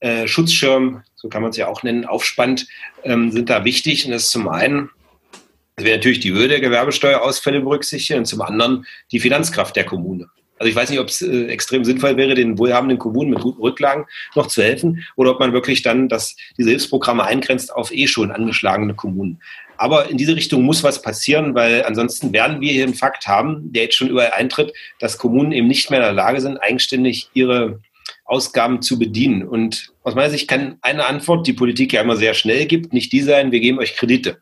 äh, 0.00 0.26
Schutzschirm, 0.26 1.04
so 1.14 1.28
kann 1.28 1.42
man 1.42 1.52
es 1.52 1.56
ja 1.56 1.68
auch 1.68 1.84
nennen, 1.84 2.04
aufspannt, 2.04 2.66
ähm, 3.04 3.30
sind 3.30 3.48
da 3.48 3.64
wichtig. 3.64 4.04
Und 4.04 4.10
das 4.10 4.24
ist 4.24 4.30
zum 4.32 4.48
einen, 4.48 4.90
dass 5.76 5.84
wir 5.84 5.94
natürlich 5.94 6.18
die 6.18 6.32
Höhe 6.32 6.48
der 6.48 6.60
Gewerbesteuerausfälle 6.60 7.60
berücksichtigen 7.60 8.18
und 8.18 8.24
zum 8.24 8.42
anderen 8.42 8.84
die 9.12 9.20
Finanzkraft 9.20 9.76
der 9.76 9.84
Kommune. 9.84 10.26
Also 10.58 10.68
ich 10.68 10.74
weiß 10.74 10.90
nicht, 10.90 10.98
ob 10.98 11.08
es 11.08 11.22
äh, 11.22 11.46
extrem 11.46 11.84
sinnvoll 11.84 12.16
wäre, 12.16 12.34
den 12.34 12.58
wohlhabenden 12.58 12.98
Kommunen 12.98 13.30
mit 13.30 13.40
guten 13.40 13.62
Rücklagen 13.62 14.06
noch 14.34 14.48
zu 14.48 14.60
helfen 14.60 15.04
oder 15.14 15.30
ob 15.30 15.38
man 15.38 15.52
wirklich 15.52 15.82
dann 15.82 16.08
das, 16.08 16.36
diese 16.58 16.70
Hilfsprogramme 16.70 17.22
eingrenzt 17.22 17.72
auf 17.72 17.92
eh 17.92 18.08
schon 18.08 18.32
angeschlagene 18.32 18.94
Kommunen. 18.94 19.40
Aber 19.82 20.08
in 20.08 20.16
diese 20.16 20.36
Richtung 20.36 20.62
muss 20.62 20.84
was 20.84 21.02
passieren, 21.02 21.56
weil 21.56 21.82
ansonsten 21.84 22.32
werden 22.32 22.60
wir 22.60 22.70
hier 22.70 22.84
einen 22.84 22.94
Fakt 22.94 23.26
haben, 23.26 23.72
der 23.72 23.82
jetzt 23.82 23.96
schon 23.96 24.10
überall 24.10 24.30
eintritt, 24.30 24.72
dass 25.00 25.18
Kommunen 25.18 25.50
eben 25.50 25.66
nicht 25.66 25.90
mehr 25.90 25.98
in 25.98 26.04
der 26.04 26.12
Lage 26.12 26.40
sind, 26.40 26.56
eigenständig 26.58 27.30
ihre 27.34 27.80
Ausgaben 28.24 28.80
zu 28.80 28.96
bedienen. 28.96 29.42
Und 29.42 29.90
aus 30.04 30.14
meiner 30.14 30.30
Sicht 30.30 30.46
kann 30.46 30.78
eine 30.82 31.04
Antwort, 31.06 31.48
die 31.48 31.52
Politik 31.52 31.92
ja 31.92 32.00
immer 32.00 32.14
sehr 32.14 32.34
schnell 32.34 32.66
gibt, 32.66 32.92
nicht 32.92 33.10
die 33.12 33.22
sein, 33.22 33.50
wir 33.50 33.58
geben 33.58 33.80
euch 33.80 33.96
Kredite. 33.96 34.40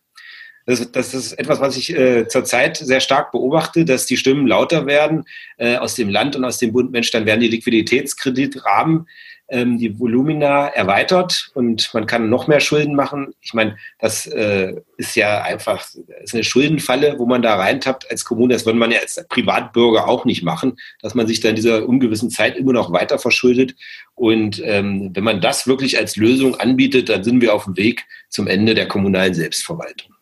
Das, 0.67 0.93
das 0.93 1.15
ist 1.15 1.33
etwas, 1.33 1.59
was 1.59 1.75
ich 1.79 1.97
äh, 1.97 2.29
zurzeit 2.29 2.77
sehr 2.77 3.01
stark 3.01 3.33
beobachte, 3.33 3.87
dass 3.87 4.05
die 4.05 4.19
Stimmen 4.19 4.47
lauter 4.47 4.85
werden 4.85 5.25
äh, 5.57 5.77
aus 5.77 5.95
dem 5.95 6.11
Land 6.11 6.37
und 6.37 6.45
aus 6.45 6.59
dem 6.59 6.71
Bund. 6.75 6.93
Mensch, 6.93 7.11
dann 7.13 7.25
werden 7.25 7.41
die 7.41 7.49
Liquiditätskreditrahmen 7.49 9.09
ähm, 9.50 9.78
die 9.78 9.99
Volumina 9.99 10.69
erweitert 10.69 11.50
und 11.54 11.90
man 11.92 12.07
kann 12.07 12.30
noch 12.30 12.47
mehr 12.47 12.61
Schulden 12.61 12.95
machen. 12.95 13.35
Ich 13.40 13.52
meine, 13.52 13.76
das 13.99 14.26
äh, 14.26 14.75
ist 14.97 15.16
ja 15.16 15.42
einfach 15.42 15.85
ist 16.23 16.35
eine 16.35 16.45
Schuldenfalle, 16.45 17.19
wo 17.19 17.26
man 17.26 17.42
da 17.42 17.57
reintappt 17.57 18.11
als 18.11 18.25
Kommune. 18.25 18.54
Das 18.54 18.64
würde 18.64 18.78
man 18.78 18.90
ja 18.90 19.00
als 19.00 19.25
Privatbürger 19.28 20.09
auch 20.09 20.25
nicht 20.25 20.42
machen, 20.42 20.78
dass 21.02 21.14
man 21.14 21.26
sich 21.26 21.40
dann 21.40 21.50
in 21.50 21.57
dieser 21.57 21.88
ungewissen 21.88 22.30
Zeit 22.30 22.57
immer 22.57 22.73
noch 22.73 22.92
weiter 22.92 23.19
verschuldet. 23.19 23.75
Und 24.14 24.62
ähm, 24.64 25.11
wenn 25.14 25.25
man 25.25 25.40
das 25.40 25.66
wirklich 25.66 25.99
als 25.99 26.16
Lösung 26.16 26.54
anbietet, 26.54 27.09
dann 27.09 27.25
sind 27.25 27.40
wir 27.40 27.54
auf 27.54 27.64
dem 27.64 27.76
Weg 27.76 28.07
zum 28.28 28.47
Ende 28.47 28.75
der 28.75 28.87
kommunalen 28.87 29.35
Selbstverwaltung. 29.35 30.14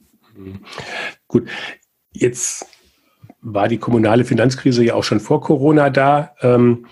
Gut, 1.27 1.49
jetzt 2.13 2.67
war 3.41 3.69
die 3.69 3.79
kommunale 3.79 4.25
Finanzkrise 4.25 4.85
ja 4.85 4.95
auch 4.95 5.05
schon 5.05 5.21
vor 5.21 5.41
Corona 5.41 5.91
da. 5.91 6.35
Ähm, 6.41 6.87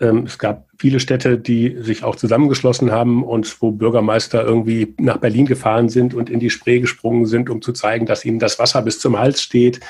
es 0.00 0.38
gab 0.38 0.66
viele 0.78 0.98
Städte, 0.98 1.38
die 1.38 1.76
sich 1.82 2.04
auch 2.04 2.16
zusammengeschlossen 2.16 2.90
haben 2.90 3.22
und 3.22 3.60
wo 3.60 3.70
Bürgermeister 3.70 4.42
irgendwie 4.42 4.94
nach 4.98 5.18
Berlin 5.18 5.44
gefahren 5.44 5.90
sind 5.90 6.14
und 6.14 6.30
in 6.30 6.40
die 6.40 6.48
Spree 6.48 6.80
gesprungen 6.80 7.26
sind, 7.26 7.50
um 7.50 7.60
zu 7.60 7.72
zeigen, 7.72 8.06
dass 8.06 8.24
ihnen 8.24 8.38
das 8.38 8.58
Wasser 8.58 8.80
bis 8.80 8.98
zum 8.98 9.18
Hals 9.18 9.42
steht. 9.42 9.80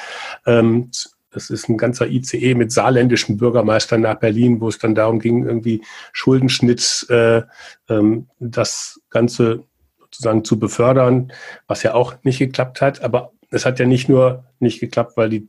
Ähm, 0.47 0.91
das 1.31 1.49
ist 1.49 1.69
ein 1.69 1.79
ganzer 1.79 2.09
ICE 2.09 2.55
mit 2.55 2.73
saarländischen 2.73 3.37
Bürgermeistern 3.37 4.01
nach 4.01 4.17
Berlin, 4.17 4.61
wo 4.61 4.69
es 4.69 4.79
dann 4.79 4.97
darum 4.97 5.21
ging, 5.21 5.47
irgendwie 5.47 5.83
Schuldenschnitt, 6.13 7.07
äh, 7.09 7.43
ähm, 7.89 8.27
das 8.41 9.01
Ganze 9.11 9.63
sozusagen 10.01 10.45
zu 10.45 10.59
befördern, 10.59 11.33
was 11.69 11.85
ja 11.85 11.95
auch 11.95 12.15
nicht 12.25 12.41
geklappt 12.41 12.81
hat. 12.81 13.03
Aber 13.03 13.33
es 13.51 13.65
hat 13.65 13.79
ja 13.79 13.87
nicht 13.87 14.09
nur 14.09 14.45
nicht 14.59 14.81
geklappt, 14.81 15.17
weil 15.17 15.29
die, 15.29 15.47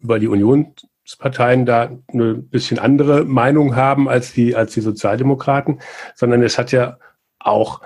weil 0.00 0.18
die 0.18 0.28
Union 0.28 0.74
Parteien 1.18 1.66
da 1.66 1.90
eine 2.12 2.34
bisschen 2.34 2.78
andere 2.78 3.24
Meinung 3.24 3.76
haben 3.76 4.08
als 4.08 4.32
die, 4.32 4.54
als 4.54 4.74
die 4.74 4.80
Sozialdemokraten, 4.80 5.80
sondern 6.14 6.42
es 6.42 6.58
hat 6.58 6.72
ja 6.72 6.98
auch 7.38 7.80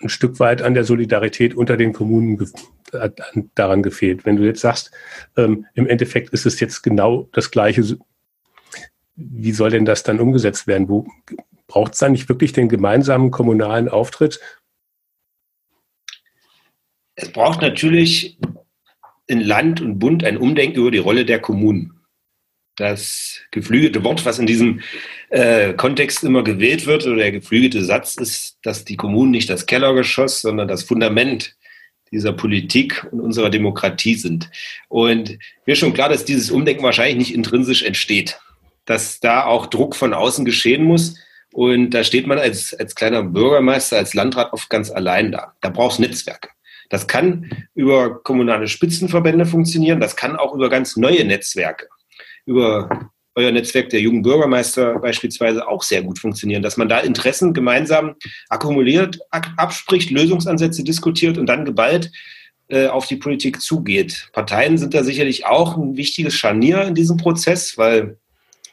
ein 0.00 0.08
Stück 0.08 0.40
weit 0.40 0.62
an 0.62 0.74
der 0.74 0.84
Solidarität 0.84 1.54
unter 1.54 1.76
den 1.76 1.92
Kommunen 1.92 2.38
ge 2.38 2.48
daran 3.54 3.84
gefehlt. 3.84 4.24
Wenn 4.24 4.34
du 4.34 4.44
jetzt 4.44 4.62
sagst, 4.62 4.90
ähm, 5.36 5.66
im 5.74 5.86
Endeffekt 5.86 6.30
ist 6.30 6.44
es 6.44 6.58
jetzt 6.58 6.82
genau 6.82 7.28
das 7.32 7.52
Gleiche, 7.52 7.98
wie 9.14 9.52
soll 9.52 9.70
denn 9.70 9.84
das 9.84 10.02
dann 10.02 10.18
umgesetzt 10.18 10.66
werden? 10.66 10.88
Wo 10.88 11.06
braucht 11.68 11.92
es 11.92 12.00
dann 12.00 12.10
nicht 12.10 12.28
wirklich 12.28 12.52
den 12.52 12.68
gemeinsamen 12.68 13.30
kommunalen 13.30 13.88
Auftritt? 13.88 14.40
Es 17.14 17.30
braucht 17.30 17.60
natürlich 17.60 18.40
in 19.28 19.40
Land 19.40 19.80
und 19.80 20.00
Bund 20.00 20.24
ein 20.24 20.36
Umdenken 20.36 20.80
über 20.80 20.90
die 20.90 20.98
Rolle 20.98 21.24
der 21.24 21.38
Kommunen 21.38 21.99
das 22.80 23.40
geflügelte 23.50 24.02
Wort, 24.04 24.24
was 24.24 24.38
in 24.38 24.46
diesem 24.46 24.80
äh, 25.28 25.74
Kontext 25.74 26.24
immer 26.24 26.42
gewählt 26.42 26.86
wird, 26.86 27.06
oder 27.06 27.16
der 27.16 27.32
geflügelte 27.32 27.84
Satz 27.84 28.16
ist, 28.16 28.58
dass 28.62 28.84
die 28.84 28.96
Kommunen 28.96 29.30
nicht 29.30 29.50
das 29.50 29.66
Kellergeschoss, 29.66 30.40
sondern 30.40 30.66
das 30.66 30.82
Fundament 30.82 31.54
dieser 32.10 32.32
Politik 32.32 33.06
und 33.12 33.20
unserer 33.20 33.50
Demokratie 33.50 34.16
sind. 34.16 34.50
Und 34.88 35.38
mir 35.66 35.72
ist 35.72 35.78
schon 35.78 35.94
klar, 35.94 36.08
dass 36.08 36.24
dieses 36.24 36.50
Umdenken 36.50 36.82
wahrscheinlich 36.82 37.18
nicht 37.18 37.34
intrinsisch 37.34 37.82
entsteht, 37.82 38.40
dass 38.84 39.20
da 39.20 39.44
auch 39.44 39.66
Druck 39.66 39.94
von 39.94 40.12
außen 40.12 40.44
geschehen 40.44 40.82
muss. 40.82 41.14
Und 41.52 41.90
da 41.90 42.02
steht 42.02 42.26
man 42.26 42.38
als, 42.38 42.74
als 42.74 42.94
kleiner 42.94 43.22
Bürgermeister, 43.22 43.96
als 43.96 44.14
Landrat 44.14 44.52
oft 44.52 44.70
ganz 44.70 44.90
allein 44.90 45.30
da. 45.30 45.54
Da 45.60 45.68
braucht 45.68 45.94
es 45.94 45.98
Netzwerke. 46.00 46.48
Das 46.88 47.06
kann 47.06 47.48
über 47.74 48.20
kommunale 48.22 48.66
Spitzenverbände 48.66 49.46
funktionieren, 49.46 50.00
das 50.00 50.16
kann 50.16 50.34
auch 50.34 50.54
über 50.54 50.68
ganz 50.68 50.96
neue 50.96 51.24
Netzwerke 51.24 51.86
über 52.50 53.10
euer 53.36 53.52
Netzwerk 53.52 53.90
der 53.90 54.00
jungen 54.00 54.22
Bürgermeister 54.22 54.98
beispielsweise 54.98 55.68
auch 55.68 55.84
sehr 55.84 56.02
gut 56.02 56.18
funktionieren, 56.18 56.62
dass 56.62 56.76
man 56.76 56.88
da 56.88 56.98
Interessen 56.98 57.54
gemeinsam 57.54 58.16
akkumuliert, 58.48 59.20
abspricht, 59.30 60.10
Lösungsansätze 60.10 60.82
diskutiert 60.82 61.38
und 61.38 61.46
dann 61.46 61.64
geballt 61.64 62.10
äh, 62.68 62.88
auf 62.88 63.06
die 63.06 63.16
Politik 63.16 63.60
zugeht. 63.60 64.30
Parteien 64.32 64.78
sind 64.78 64.94
da 64.94 65.04
sicherlich 65.04 65.46
auch 65.46 65.76
ein 65.76 65.96
wichtiges 65.96 66.34
Scharnier 66.34 66.82
in 66.82 66.96
diesem 66.96 67.18
Prozess, 67.18 67.78
weil 67.78 68.18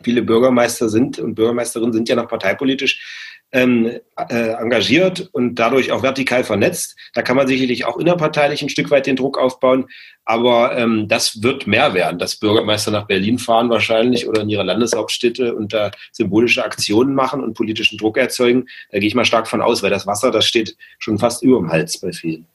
viele 0.02 0.24
Bürgermeister 0.24 0.90
sind 0.90 1.20
und 1.20 1.36
Bürgermeisterinnen 1.36 1.94
sind 1.94 2.10
ja 2.10 2.16
noch 2.16 2.28
parteipolitisch 2.28 3.27
ähm, 3.52 4.00
äh, 4.30 4.50
engagiert 4.50 5.30
und 5.32 5.56
dadurch 5.56 5.92
auch 5.92 6.04
vertikal 6.04 6.44
vernetzt. 6.44 6.98
Da 7.14 7.22
kann 7.22 7.38
man 7.38 7.48
sicherlich 7.48 7.86
auch 7.86 7.98
innerparteilich 7.98 8.62
ein 8.62 8.70
Stück 8.70 8.92
weit 8.92 9.06
den 9.06 9.16
Druck 9.16 9.38
aufbauen. 9.38 9.88
Aber 10.26 10.78
ähm, 10.78 11.08
das 11.08 11.42
wird 11.42 11.68
mehr 11.68 11.94
werden, 11.94 12.20
dass 12.20 12.36
Bürgermeister 12.36 12.92
nach 12.92 13.08
Berlin 13.08 13.40
fahren 13.40 13.70
wahrscheinlich 13.70 14.28
oder 14.28 14.42
in 14.42 14.50
ihre 14.50 14.64
Landeshauptstädte 14.64 15.56
und 15.56 15.72
da 15.72 15.92
symbolische 16.12 16.64
Aktionen 16.66 17.16
machen 17.16 17.42
und 17.42 17.54
politischen 17.54 17.98
Druck 17.98 18.18
erzeugen. 18.18 18.66
Da 18.92 19.00
gehe 19.00 19.08
ich 19.08 19.16
mal 19.16 19.24
stark 19.24 19.48
von 19.48 19.62
aus, 19.62 19.82
weil 19.82 19.90
das 19.90 20.06
Wasser, 20.06 20.32
das 20.32 20.46
steht 20.46 20.76
schon 21.00 21.18
fast 21.18 21.44
über 21.44 21.58
dem 21.58 21.72
Hals 21.72 22.00
bei 22.00 22.12
vielen. 22.12 22.46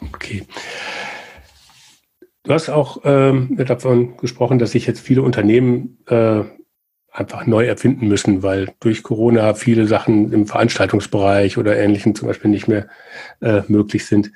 Okay. 0.00 0.46
Du 2.44 2.54
hast 2.54 2.70
auch 2.70 3.02
ähm, 3.04 3.62
davon 3.66 4.16
gesprochen, 4.16 4.58
dass 4.58 4.70
sich 4.70 4.86
jetzt 4.86 5.00
viele 5.00 5.20
Unternehmen 5.20 5.98
äh, 6.06 6.44
einfach 7.18 7.46
neu 7.46 7.66
erfinden 7.66 8.08
müssen, 8.08 8.42
weil 8.42 8.74
durch 8.80 9.02
Corona 9.02 9.54
viele 9.54 9.86
Sachen 9.86 10.32
im 10.32 10.46
Veranstaltungsbereich 10.46 11.58
oder 11.58 11.76
Ähnlichem 11.76 12.14
zum 12.14 12.28
Beispiel 12.28 12.50
nicht 12.50 12.68
mehr 12.68 12.88
äh, 13.40 13.62
möglich 13.68 14.06
sind. 14.06 14.32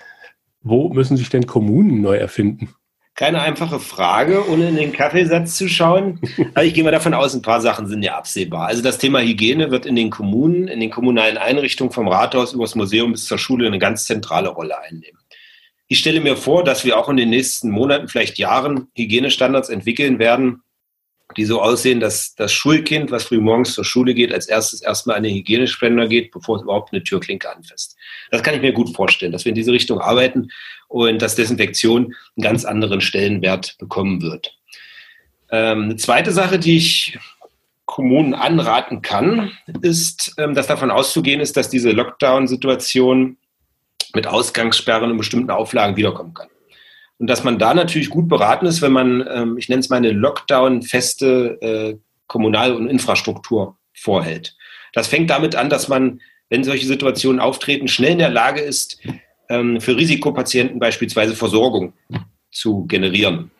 Wo 0.62 0.88
müssen 0.88 1.16
sich 1.16 1.28
denn 1.28 1.46
Kommunen 1.46 2.00
neu 2.00 2.16
erfinden? 2.16 2.74
Keine 3.14 3.42
einfache 3.42 3.78
Frage, 3.78 4.48
ohne 4.48 4.68
in 4.68 4.76
den 4.76 4.92
Kaffeesatz 4.92 5.56
zu 5.56 5.68
schauen. 5.68 6.18
Aber 6.54 6.64
ich 6.64 6.72
gehe 6.72 6.82
mal 6.82 6.92
davon 6.92 7.12
aus, 7.12 7.34
ein 7.34 7.42
paar 7.42 7.60
Sachen 7.60 7.86
sind 7.86 8.02
ja 8.02 8.16
absehbar. 8.16 8.68
Also 8.68 8.82
das 8.82 8.96
Thema 8.96 9.20
Hygiene 9.20 9.70
wird 9.70 9.84
in 9.84 9.96
den 9.96 10.08
Kommunen, 10.08 10.66
in 10.66 10.80
den 10.80 10.90
kommunalen 10.90 11.36
Einrichtungen 11.36 11.92
vom 11.92 12.08
Rathaus 12.08 12.54
über 12.54 12.64
das 12.64 12.74
Museum 12.74 13.12
bis 13.12 13.26
zur 13.26 13.38
Schule 13.38 13.66
eine 13.66 13.78
ganz 13.78 14.06
zentrale 14.06 14.48
Rolle 14.48 14.80
einnehmen. 14.80 15.20
Ich 15.88 15.98
stelle 15.98 16.20
mir 16.20 16.38
vor, 16.38 16.64
dass 16.64 16.86
wir 16.86 16.98
auch 16.98 17.10
in 17.10 17.18
den 17.18 17.28
nächsten 17.28 17.70
Monaten, 17.70 18.08
vielleicht 18.08 18.38
Jahren, 18.38 18.88
Hygienestandards 18.96 19.68
entwickeln 19.68 20.18
werden, 20.18 20.62
die 21.36 21.44
so 21.44 21.60
aussehen, 21.60 22.00
dass 22.00 22.34
das 22.34 22.52
Schulkind, 22.52 23.10
was 23.10 23.24
früh 23.24 23.38
morgens 23.38 23.74
zur 23.74 23.84
Schule 23.84 24.14
geht, 24.14 24.32
als 24.32 24.46
erstes 24.46 24.82
erstmal 24.82 25.16
an 25.16 25.22
den 25.22 25.34
Hygienespender 25.34 26.08
geht, 26.08 26.30
bevor 26.30 26.56
es 26.56 26.62
überhaupt 26.62 26.92
eine 26.92 27.02
Türklinke 27.02 27.54
anfasst. 27.54 27.96
Das 28.30 28.42
kann 28.42 28.54
ich 28.54 28.62
mir 28.62 28.72
gut 28.72 28.94
vorstellen, 28.94 29.32
dass 29.32 29.44
wir 29.44 29.50
in 29.50 29.56
diese 29.56 29.72
Richtung 29.72 30.00
arbeiten 30.00 30.48
und 30.88 31.20
dass 31.22 31.34
Desinfektion 31.34 32.04
einen 32.04 32.42
ganz 32.42 32.64
anderen 32.64 33.00
Stellenwert 33.00 33.76
bekommen 33.78 34.22
wird. 34.22 34.56
Ähm, 35.50 35.84
eine 35.84 35.96
zweite 35.96 36.32
Sache, 36.32 36.58
die 36.58 36.76
ich 36.76 37.18
Kommunen 37.84 38.34
anraten 38.34 39.02
kann, 39.02 39.52
ist, 39.82 40.34
ähm, 40.38 40.54
dass 40.54 40.66
davon 40.66 40.90
auszugehen 40.90 41.40
ist, 41.40 41.56
dass 41.56 41.68
diese 41.68 41.90
Lockdown-Situation 41.90 43.36
mit 44.14 44.26
Ausgangssperren 44.26 45.10
und 45.10 45.18
bestimmten 45.18 45.50
Auflagen 45.50 45.96
wiederkommen 45.96 46.34
kann. 46.34 46.48
Und 47.22 47.28
dass 47.28 47.44
man 47.44 47.56
da 47.56 47.72
natürlich 47.72 48.10
gut 48.10 48.26
beraten 48.28 48.66
ist, 48.66 48.82
wenn 48.82 48.90
man, 48.90 49.24
ähm, 49.32 49.56
ich 49.56 49.68
nenne 49.68 49.78
es 49.78 49.88
mal 49.88 49.98
eine 49.98 50.10
Lockdown-feste 50.10 51.62
äh, 51.62 51.96
Kommunal- 52.26 52.74
und 52.74 52.88
Infrastruktur 52.88 53.78
vorhält. 53.94 54.56
Das 54.92 55.06
fängt 55.06 55.30
damit 55.30 55.54
an, 55.54 55.70
dass 55.70 55.86
man, 55.86 56.20
wenn 56.50 56.64
solche 56.64 56.84
Situationen 56.84 57.40
auftreten, 57.40 57.86
schnell 57.86 58.10
in 58.10 58.18
der 58.18 58.28
Lage 58.28 58.60
ist, 58.60 58.98
ähm, 59.48 59.80
für 59.80 59.96
Risikopatienten 59.96 60.80
beispielsweise 60.80 61.36
Versorgung 61.36 61.92
zu 62.50 62.86
generieren. 62.86 63.52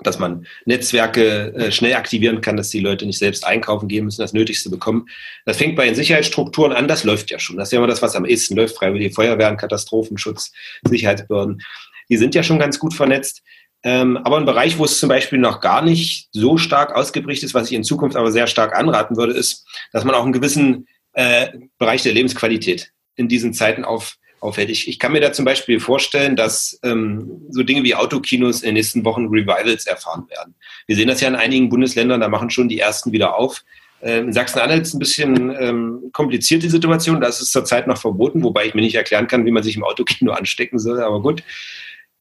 Dass 0.00 0.18
man 0.18 0.44
Netzwerke 0.64 1.54
äh, 1.54 1.70
schnell 1.70 1.94
aktivieren 1.94 2.40
kann, 2.40 2.56
dass 2.56 2.70
die 2.70 2.80
Leute 2.80 3.06
nicht 3.06 3.18
selbst 3.18 3.46
einkaufen 3.46 3.86
gehen 3.86 4.06
müssen, 4.06 4.22
das 4.22 4.32
Nötigste 4.32 4.70
bekommen. 4.70 5.06
Das 5.44 5.56
fängt 5.56 5.76
bei 5.76 5.84
den 5.84 5.94
Sicherheitsstrukturen 5.94 6.72
an, 6.72 6.88
das 6.88 7.04
läuft 7.04 7.30
ja 7.30 7.38
schon. 7.38 7.58
Das 7.58 7.68
ist 7.68 7.72
ja 7.72 7.78
immer 7.78 7.86
das, 7.86 8.02
was 8.02 8.16
am 8.16 8.24
ehesten 8.24 8.56
läuft, 8.56 8.74
Freiwillige 8.74 9.14
Feuerwehren, 9.14 9.56
Katastrophenschutz, 9.56 10.50
Sicherheitsbehörden 10.82 11.62
die 12.08 12.16
sind 12.16 12.34
ja 12.34 12.42
schon 12.42 12.58
ganz 12.58 12.78
gut 12.78 12.94
vernetzt. 12.94 13.42
Ähm, 13.84 14.16
aber 14.18 14.38
ein 14.38 14.44
Bereich, 14.44 14.78
wo 14.78 14.84
es 14.84 14.98
zum 14.98 15.08
Beispiel 15.08 15.38
noch 15.38 15.60
gar 15.60 15.82
nicht 15.82 16.28
so 16.32 16.58
stark 16.58 16.94
ausgeprägt 16.94 17.42
ist, 17.42 17.54
was 17.54 17.70
ich 17.70 17.76
in 17.76 17.84
Zukunft 17.84 18.16
aber 18.16 18.32
sehr 18.32 18.46
stark 18.48 18.76
anraten 18.76 19.16
würde, 19.16 19.34
ist, 19.34 19.66
dass 19.92 20.04
man 20.04 20.14
auch 20.14 20.24
einen 20.24 20.32
gewissen 20.32 20.88
äh, 21.12 21.48
Bereich 21.78 22.02
der 22.02 22.12
Lebensqualität 22.12 22.92
in 23.14 23.28
diesen 23.28 23.54
Zeiten 23.54 23.84
auf 23.84 24.16
auffällt. 24.40 24.70
Ich, 24.70 24.88
ich 24.88 24.98
kann 24.98 25.12
mir 25.12 25.20
da 25.20 25.32
zum 25.32 25.44
Beispiel 25.44 25.80
vorstellen, 25.80 26.36
dass 26.36 26.78
ähm, 26.82 27.42
so 27.50 27.62
Dinge 27.62 27.82
wie 27.82 27.94
Autokinos 27.94 28.62
in 28.62 28.68
den 28.68 28.74
nächsten 28.74 29.04
Wochen 29.04 29.26
Revivals 29.26 29.86
erfahren 29.86 30.26
werden. 30.30 30.54
Wir 30.86 30.96
sehen 30.96 31.08
das 31.08 31.20
ja 31.20 31.28
in 31.28 31.34
einigen 31.34 31.68
Bundesländern, 31.68 32.20
da 32.20 32.28
machen 32.28 32.50
schon 32.50 32.68
die 32.68 32.78
ersten 32.78 33.12
wieder 33.12 33.36
auf. 33.36 33.64
Ähm, 34.00 34.28
in 34.28 34.32
Sachsen-Anhalt 34.32 34.82
ist 34.82 34.94
ein 34.94 35.00
bisschen 35.00 35.56
ähm, 35.58 36.10
kompliziert 36.12 36.62
die 36.62 36.68
Situation, 36.68 37.20
da 37.20 37.28
ist 37.28 37.40
es 37.40 37.50
zurzeit 37.50 37.86
noch 37.86 37.98
verboten, 37.98 38.42
wobei 38.42 38.66
ich 38.66 38.74
mir 38.74 38.82
nicht 38.82 38.94
erklären 38.94 39.26
kann, 39.26 39.44
wie 39.44 39.50
man 39.50 39.62
sich 39.62 39.76
im 39.76 39.84
Autokino 39.84 40.32
anstecken 40.34 40.78
soll, 40.78 41.02
aber 41.02 41.20
gut. 41.20 41.42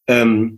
Ähm, 0.08 0.58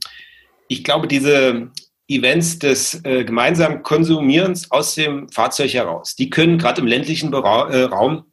ich 0.67 0.83
glaube, 0.83 1.07
diese 1.07 1.71
Events 2.07 2.59
des 2.59 3.03
äh, 3.03 3.23
gemeinsamen 3.23 3.83
Konsumierens 3.83 4.71
aus 4.71 4.95
dem 4.95 5.29
Fahrzeug 5.29 5.73
heraus, 5.73 6.15
die 6.15 6.29
können 6.29 6.57
gerade 6.57 6.81
im 6.81 6.87
ländlichen 6.87 7.31
Bera 7.31 7.69
äh, 7.69 7.83
Raum 7.83 8.25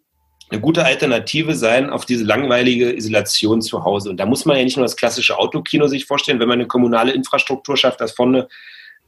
eine 0.49 0.61
gute 0.61 0.85
Alternative 0.85 1.55
sein 1.55 1.91
auf 1.91 2.05
diese 2.05 2.25
langweilige 2.25 2.95
Isolation 2.97 3.61
zu 3.61 3.85
Hause. 3.85 4.11
Und 4.11 4.19
da 4.19 4.27
muss 4.27 4.45
man 4.45 4.57
ja 4.57 4.65
nicht 4.65 4.77
nur 4.77 4.85
das 4.85 4.97
klassische 4.97 5.39
Autokino 5.39 5.89
sich 5.89 6.07
vorstellen, 6.07 6.39
wenn 6.39 6.49
man 6.49 6.61
eine 6.61 6.69
kommunale 6.69 7.13
Infrastruktur 7.13 7.77
schafft, 7.77 8.01
dass 8.01 8.13
vorne 8.13 8.49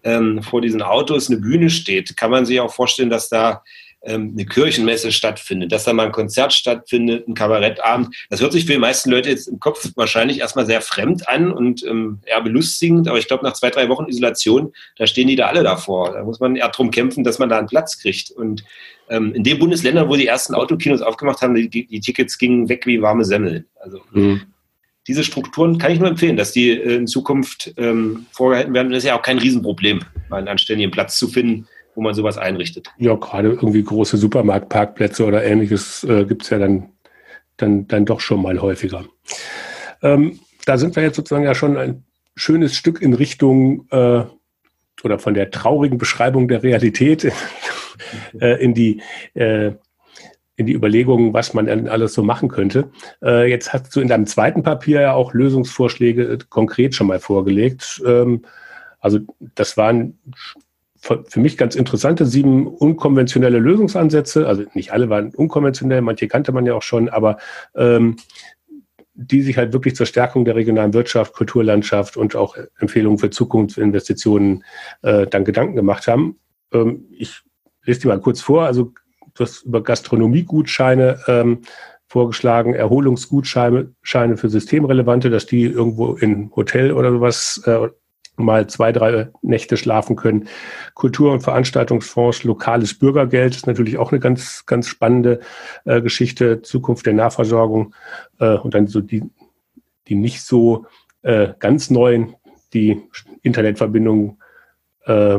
ähm, 0.03 0.43
vor 0.43 0.61
diesen 0.61 0.83
Autos 0.83 1.31
eine 1.31 1.39
Bühne 1.39 1.71
steht, 1.71 2.17
kann 2.17 2.31
man 2.31 2.45
sich 2.45 2.61
auch 2.61 2.73
vorstellen, 2.73 3.11
dass 3.11 3.29
da 3.29 3.63
ähm, 4.03 4.33
eine 4.35 4.47
Kirchenmesse 4.47 5.13
stattfindet, 5.13 5.73
dass 5.73 5.85
da 5.85 5.93
mal 5.93 6.07
ein 6.07 6.13
Konzert 6.13 6.53
stattfindet, 6.53 7.27
ein 7.27 7.35
Kabarettabend. 7.35 8.15
Das 8.31 8.41
hört 8.41 8.53
sich 8.53 8.65
für 8.65 8.73
die 8.73 8.79
meisten 8.79 9.11
Leute 9.11 9.31
jetzt 9.31 9.49
im 9.49 9.59
Kopf 9.59 9.91
wahrscheinlich 9.97 10.41
erstmal 10.41 10.67
sehr 10.67 10.81
fremd 10.81 11.29
an 11.29 11.53
und 11.53 11.85
ähm, 11.85 12.21
eher 12.25 12.41
belustigend, 12.41 13.09
aber 13.09 13.19
ich 13.19 13.27
glaube, 13.27 13.45
nach 13.45 13.55
zwei, 13.55 13.71
drei 13.71 13.89
Wochen 13.89 14.07
Isolation, 14.07 14.73
da 14.97 15.07
stehen 15.07 15.29
die 15.29 15.37
da 15.37 15.47
alle 15.47 15.63
davor. 15.63 16.13
Da 16.13 16.23
muss 16.23 16.41
man 16.41 16.57
eher 16.57 16.69
drum 16.69 16.91
kämpfen, 16.91 17.25
dass 17.25 17.39
man 17.39 17.49
da 17.49 17.59
einen 17.59 17.69
Platz 17.69 17.99
kriegt. 17.99 18.31
Und 18.31 18.65
ähm, 19.09 19.35
in 19.35 19.43
den 19.43 19.59
Bundesländern, 19.59 20.09
wo 20.09 20.17
die 20.17 20.27
ersten 20.27 20.55
Autokinos 20.55 21.03
aufgemacht 21.03 21.41
haben, 21.43 21.55
die, 21.55 21.69
die 21.69 22.01
Tickets 22.01 22.39
gingen 22.39 22.69
weg 22.69 22.87
wie 22.87 23.03
warme 23.03 23.25
Semmeln. 23.25 23.67
Also 23.81 24.01
mhm 24.13 24.43
diese 25.09 25.25
Strukturen 25.25 25.79
kann 25.79 25.91
ich 25.91 25.99
nur 25.99 26.09
empfehlen, 26.09 26.37
dass 26.37 26.53
die 26.53 26.71
äh, 26.71 26.97
in 26.97 27.07
Zukunft 27.07 27.73
ähm, 27.79 28.27
vorgehalten 28.31 28.75
werden. 28.75 28.91
Das 28.91 28.99
ist 28.99 29.09
ja 29.09 29.19
auch 29.19 29.23
kein 29.23 29.39
Riesenproblem, 29.39 30.01
mal 30.29 30.37
einen 30.37 30.49
anständigen 30.49 30.91
Platz 30.91 31.17
zu 31.19 31.29
finden, 31.29 31.67
wo 31.99 32.03
man 32.03 32.15
sowas 32.15 32.39
einrichtet. 32.39 32.93
Ja, 32.99 33.17
gerade 33.17 33.49
irgendwie 33.49 33.83
große 33.83 34.19
Supermarktparkplätze 34.19 35.25
oder 35.25 35.43
ähnliches 35.43 36.05
äh, 36.05 36.25
gibt 36.27 36.45
es 36.45 36.51
ja 36.51 36.61
dann, 36.61 36.91
dann, 37.57 37.89
dann 37.89 38.05
doch 38.05 38.21
schon 38.21 38.41
mal 38.41 38.63
häufiger. 38.63 39.05
Ähm, 40.01 40.39
da 40.65 40.79
sind 40.79 40.95
wir 40.95 41.03
jetzt 41.03 41.17
sozusagen 41.17 41.45
ja 41.45 41.57
schon 41.57 41.77
ein 41.77 42.05
schönes 42.37 42.77
Stück 42.77 43.03
in 43.03 43.15
Richtung 43.15 43.89
äh, 43.91 44.23
oder 45.03 45.19
von 45.19 45.35
der 45.35 45.51
traurigen 45.51 45.99
Beschreibung 45.99 46.47
der 46.47 46.63
Realität 46.63 47.33
äh, 48.41 48.63
in 48.63 48.75
die 48.75 49.03
äh, 49.35 49.73
in 50.55 50.67
die 50.67 50.75
Überlegungen, 50.75 51.35
was 51.35 51.53
man 51.53 51.89
alles 51.89 52.15
so 52.15 52.23
machen 52.23 52.49
könnte. 52.49 52.91
Äh, 53.23 53.51
jetzt 53.51 53.73
hast 53.73 53.95
du 53.95 54.01
in 54.01 54.09
deinem 54.09 54.27
zweiten 54.27 54.63
Papier 54.63 55.01
ja 55.01 55.15
auch 55.15 55.35
Lösungsvorschläge 55.35 56.23
äh, 56.23 56.39
konkret 56.49 56.95
schon 56.95 57.09
mal 57.09 57.19
vorgelegt. 57.19 58.01
Ähm, 58.07 58.43
also 59.01 59.19
das 59.41 59.77
waren 59.77 60.19
für 61.01 61.41
mich 61.41 61.57
ganz 61.57 61.75
interessante 61.75 62.27
sieben 62.27 62.67
unkonventionelle 62.67 63.59
Lösungsansätze. 63.59 64.47
Also 64.47 64.65
nicht 64.75 64.93
alle 64.93 65.09
waren 65.09 65.35
unkonventionell, 65.35 66.01
manche 66.01 66.29
kannte 66.29 66.53
man 66.53 66.67
ja 66.67 66.75
auch 66.75 66.83
schon, 66.83 67.09
aber 67.09 67.39
ähm, 67.75 68.17
die 69.15 69.43
sich 69.43 69.57
halt 69.57 69.73
wirklich 69.73 69.97
zur 69.97 70.07
Stärkung 70.07 70.45
der 70.45 70.55
regionalen 70.55 70.95
Wirtschaft, 70.95 71.33
Kulturlandschaft 71.33 72.17
und 72.17 72.37
auch 72.37 72.57
Empfehlungen 72.79 73.19
für 73.19 73.31
Zukunftsinvestitionen 73.31 74.65
äh, 75.03 75.27
dann 75.27 75.45
Gedanken 75.45 75.75
gemacht 75.75 76.07
haben. 76.07 76.39
Ähm, 76.73 77.07
ich 77.11 77.43
lese 77.85 78.01
die 78.01 78.09
mal 78.09 78.21
kurz 78.21 78.41
vor. 78.41 78.65
Also 78.65 78.93
Du 79.39 79.45
hast 79.45 79.63
über 79.63 79.85
Gastronomiegutscheine 79.85 81.21
ähm, 81.29 81.61
vorgeschlagen, 82.09 82.75
Erholungsgutscheine 82.75 83.95
Scheine 84.03 84.37
für 84.37 84.49
Systemrelevante, 84.49 85.31
dass 85.31 85.47
die 85.47 85.63
irgendwo 85.63 86.15
in 86.15 86.51
Hotel 86.57 86.93
oder 86.93 87.13
sowas 87.13 87.63
äh, 87.65 87.89
mal 88.39 88.67
zwei, 88.69 88.93
drei 88.93 89.29
Nächte 89.43 89.77
schlafen 89.77 90.17
können. 90.17 90.49
Kultur- 90.95 91.33
und 91.33 91.41
Veranstaltungsfonds, 91.41 92.45
lokales 92.45 92.99
Bürgergeld 92.99 93.57
ist 93.57 93.67
natürlich 93.67 93.99
auch 93.99 94.13
eine 94.13 94.21
ganz, 94.21 94.65
ganz 94.67 94.89
spannende 94.89 95.41
äh, 95.85 96.01
Geschichte, 96.01 96.63
Zukunft 96.63 97.07
der 97.07 97.15
Nahversorgung 97.15 97.95
äh, 98.39 98.55
und 98.55 98.75
dann 98.75 98.87
so 98.87 99.01
die, 99.01 99.23
die 100.09 100.15
nicht 100.15 100.43
so 100.43 100.87
äh, 101.23 101.49
ganz 101.59 101.91
neuen, 101.91 102.35
die 102.73 103.03
Internetverbindungen 103.43 104.39
äh, 105.05 105.39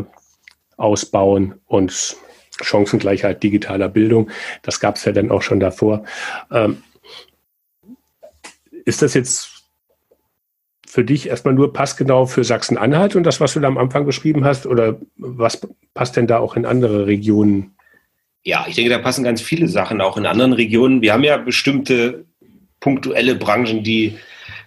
ausbauen 0.77 1.55
und 1.65 2.17
Chancengleichheit 2.61 3.41
digitaler 3.43 3.89
Bildung. 3.89 4.29
Das 4.61 4.79
gab 4.79 4.95
es 4.95 5.05
ja 5.05 5.11
dann 5.11 5.31
auch 5.31 5.41
schon 5.41 5.59
davor. 5.59 6.03
Ähm, 6.51 6.83
ist 8.85 9.01
das 9.01 9.13
jetzt 9.13 9.58
für 10.89 11.03
dich 11.03 11.29
erstmal 11.29 11.53
nur 11.53 11.71
passgenau 11.71 12.25
für 12.25 12.43
Sachsen-Anhalt 12.43 13.15
und 13.15 13.23
das, 13.23 13.39
was 13.39 13.53
du 13.53 13.59
da 13.59 13.67
am 13.67 13.77
Anfang 13.77 14.07
beschrieben 14.07 14.43
hast? 14.43 14.65
Oder 14.65 14.99
was 15.17 15.61
passt 15.93 16.15
denn 16.15 16.25
da 16.25 16.39
auch 16.39 16.55
in 16.55 16.65
andere 16.65 17.05
Regionen? 17.05 17.75
Ja, 18.41 18.65
ich 18.67 18.73
denke, 18.73 18.89
da 18.89 18.97
passen 18.97 19.23
ganz 19.23 19.39
viele 19.39 19.67
Sachen 19.67 20.01
auch 20.01 20.17
in 20.17 20.25
anderen 20.25 20.51
Regionen. 20.51 21.03
Wir 21.03 21.13
haben 21.13 21.23
ja 21.23 21.37
bestimmte 21.37 22.25
punktuelle 22.79 23.35
Branchen, 23.35 23.83
die 23.83 24.17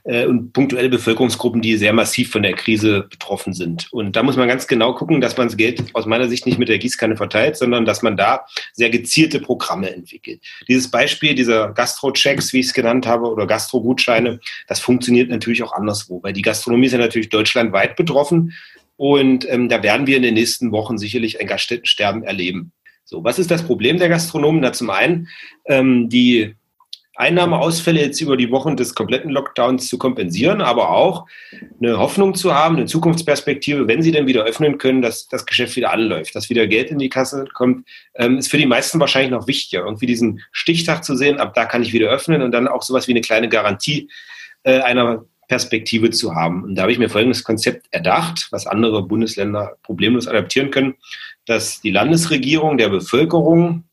äh, 0.05 0.27
und 0.27 0.53
punktuelle 0.53 0.88
Bevölkerungsgruppen, 0.88 1.61
die 1.62 1.77
sehr 1.77 1.93
massiv 1.93 2.31
von 2.31 2.43
der 2.43 2.55
Krise 2.55 3.07
betroffen 3.11 3.53
sind. 3.53 3.93
Und 3.93 4.17
da 4.17 4.23
muss 4.23 4.37
man 4.37 4.49
ganz 4.49 4.67
genau 4.67 4.95
gucken, 4.95 5.21
dass 5.21 5.37
man 5.37 5.49
das 5.49 5.57
Geld 5.57 5.83
aus 5.95 6.07
meiner 6.07 6.29
Sicht 6.29 6.47
nicht 6.47 6.59
mit 6.59 6.69
der 6.69 6.79
Gießkanne 6.79 7.17
verteilt, 7.17 7.57
sondern 7.57 7.85
dass 7.85 8.03
man 8.03 8.17
da 8.17 8.45
sehr 8.73 8.91
gezielte 8.91 9.41
Programme 9.41 9.95
entwickelt. 9.95 10.43
Dieses 10.69 10.91
Beispiel 10.91 11.35
dieser 11.35 11.73
Gastro-Checks, 11.73 12.53
wie 12.53 12.61
ich 12.61 12.67
es 12.67 12.75
genannt 12.75 13.07
habe, 13.07 13.31
oder 13.31 13.47
Gastro-Gutscheine, 13.47 14.41
das 14.67 14.81
funktioniert 14.81 15.31
natürlich 15.31 15.62
auch 15.62 15.73
anderswo, 15.73 16.23
weil 16.23 16.33
die 16.33 16.43
Gastronomie 16.43 16.87
ist 16.87 16.93
ja 16.93 16.99
natürlich 16.99 17.29
deutschlandweit 17.29 17.97
betroffen. 17.97 18.53
Und 18.97 19.49
ähm, 19.49 19.69
da 19.69 19.83
werden 19.83 20.07
wir 20.07 20.17
in 20.17 20.23
den 20.23 20.35
nächsten 20.35 20.71
Wochen 20.71 20.99
sicherlich 20.99 21.41
ein 21.41 21.47
Gaststättensterben 21.47 22.23
erleben. 22.23 22.73
So, 23.05 23.25
was 23.25 23.38
ist 23.38 23.51
das 23.51 23.65
Problem 23.65 23.99
der 23.99 24.09
Gastronomen? 24.09 24.61
Na, 24.61 24.73
zum 24.73 24.91
einen, 24.91 25.29
ähm, 25.67 26.09
die 26.09 26.55
Einnahmeausfälle 27.14 28.01
jetzt 28.01 28.20
über 28.20 28.37
die 28.37 28.51
Wochen 28.51 28.77
des 28.77 28.94
kompletten 28.94 29.31
Lockdowns 29.31 29.88
zu 29.88 29.98
kompensieren, 29.98 30.62
aber 30.62 30.90
auch 30.90 31.27
eine 31.79 31.98
Hoffnung 31.98 32.35
zu 32.35 32.55
haben, 32.55 32.77
eine 32.77 32.87
Zukunftsperspektive, 32.87 33.87
wenn 33.87 34.03
sie 34.03 34.12
dann 34.12 34.27
wieder 34.27 34.44
öffnen 34.44 34.79
können, 34.79 35.03
dass 35.03 35.29
das 35.29 35.44
Geschäft 35.44 35.77
wieder 35.77 35.92
anläuft, 35.92 36.35
dass 36.35 36.48
wieder 36.48 36.66
Geld 36.66 36.90
in 36.90 36.98
die 36.98 37.11
Kasse 37.11 37.44
kommt, 37.53 37.87
ähm, 38.14 38.38
ist 38.38 38.51
für 38.51 38.57
die 38.57 38.66
meisten 38.66 38.98
wahrscheinlich 38.98 39.31
noch 39.31 39.46
wichtiger, 39.46 39.85
irgendwie 39.85 40.07
diesen 40.07 40.40
Stichtag 40.53 41.05
zu 41.05 41.14
sehen, 41.14 41.38
ab 41.38 41.53
da 41.55 41.66
kann 41.66 41.83
ich 41.83 41.92
wieder 41.92 42.09
öffnen 42.09 42.40
und 42.40 42.53
dann 42.53 42.66
auch 42.66 42.83
sowas 42.83 43.09
wie 43.09 43.12
eine 43.12 43.20
kleine 43.20 43.48
Garantie 43.51 44.09
äh, 44.62 44.81
einer 44.81 45.25
Perspektive 45.48 46.09
zu 46.11 46.35
haben. 46.35 46.64
Und 46.64 46.77
da 46.77 46.83
habe 46.83 46.92
ich 46.92 46.98
mir 46.98 47.11
folgendes 47.11 47.44
Konzept 47.44 47.87
erdacht, 47.90 48.48
was 48.53 48.66
andere 48.66 49.03
Bundesländer 49.03 49.77
problemlos 49.83 50.27
adaptieren 50.27 50.70
können, 50.70 50.94
dass 51.44 51.83
die 51.83 51.90
Landesregierung 51.90 52.79
der 52.79 52.88
Bevölkerung, 52.88 53.85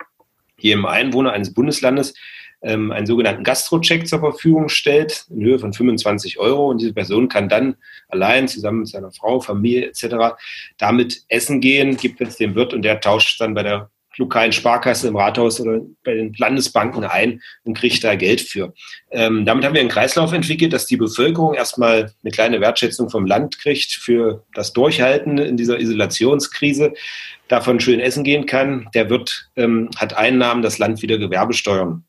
jedem 0.57 0.85
Einwohner 0.85 1.33
eines 1.33 1.53
Bundeslandes, 1.53 2.13
ähm, 2.61 2.91
einen 2.91 3.05
sogenannten 3.05 3.43
Gastro-Check 3.43 4.07
zur 4.07 4.19
Verfügung 4.19 4.69
stellt 4.69 5.25
in 5.29 5.43
Höhe 5.43 5.59
von 5.59 5.73
25 5.73 6.39
Euro 6.39 6.69
und 6.69 6.81
diese 6.81 6.93
Person 6.93 7.29
kann 7.29 7.49
dann 7.49 7.75
allein 8.09 8.47
zusammen 8.47 8.79
mit 8.79 8.89
seiner 8.89 9.11
Frau, 9.11 9.39
Familie 9.39 9.87
etc. 9.87 10.35
damit 10.77 11.23
essen 11.29 11.61
gehen, 11.61 11.97
gibt 11.97 12.21
es 12.21 12.37
dem 12.37 12.55
Wirt 12.55 12.73
und 12.73 12.81
der 12.83 12.99
tauscht 12.99 13.39
dann 13.39 13.53
bei 13.53 13.63
der 13.63 13.89
lokalen 14.17 14.51
Sparkasse 14.51 15.07
im 15.07 15.15
Rathaus 15.15 15.61
oder 15.61 15.79
bei 16.03 16.13
den 16.13 16.33
Landesbanken 16.37 17.05
ein 17.05 17.41
und 17.63 17.77
kriegt 17.77 18.03
da 18.03 18.15
Geld 18.15 18.41
für. 18.41 18.73
Ähm, 19.11 19.45
damit 19.45 19.63
haben 19.63 19.73
wir 19.73 19.81
einen 19.81 19.89
Kreislauf 19.89 20.33
entwickelt, 20.33 20.73
dass 20.73 20.85
die 20.85 20.97
Bevölkerung 20.97 21.53
erstmal 21.53 22.11
eine 22.21 22.31
kleine 22.31 22.59
Wertschätzung 22.59 23.09
vom 23.09 23.25
Land 23.25 23.59
kriegt 23.59 23.91
für 23.91 24.43
das 24.53 24.73
Durchhalten 24.73 25.37
in 25.37 25.57
dieser 25.57 25.79
Isolationskrise, 25.79 26.93
davon 27.47 27.79
schön 27.79 27.99
essen 27.99 28.23
gehen 28.23 28.45
kann. 28.45 28.89
Der 28.93 29.09
Wirt 29.09 29.49
ähm, 29.55 29.89
hat 29.95 30.17
Einnahmen, 30.17 30.61
das 30.61 30.77
Land 30.77 31.01
wieder 31.01 31.17
Gewerbesteuern 31.17 32.03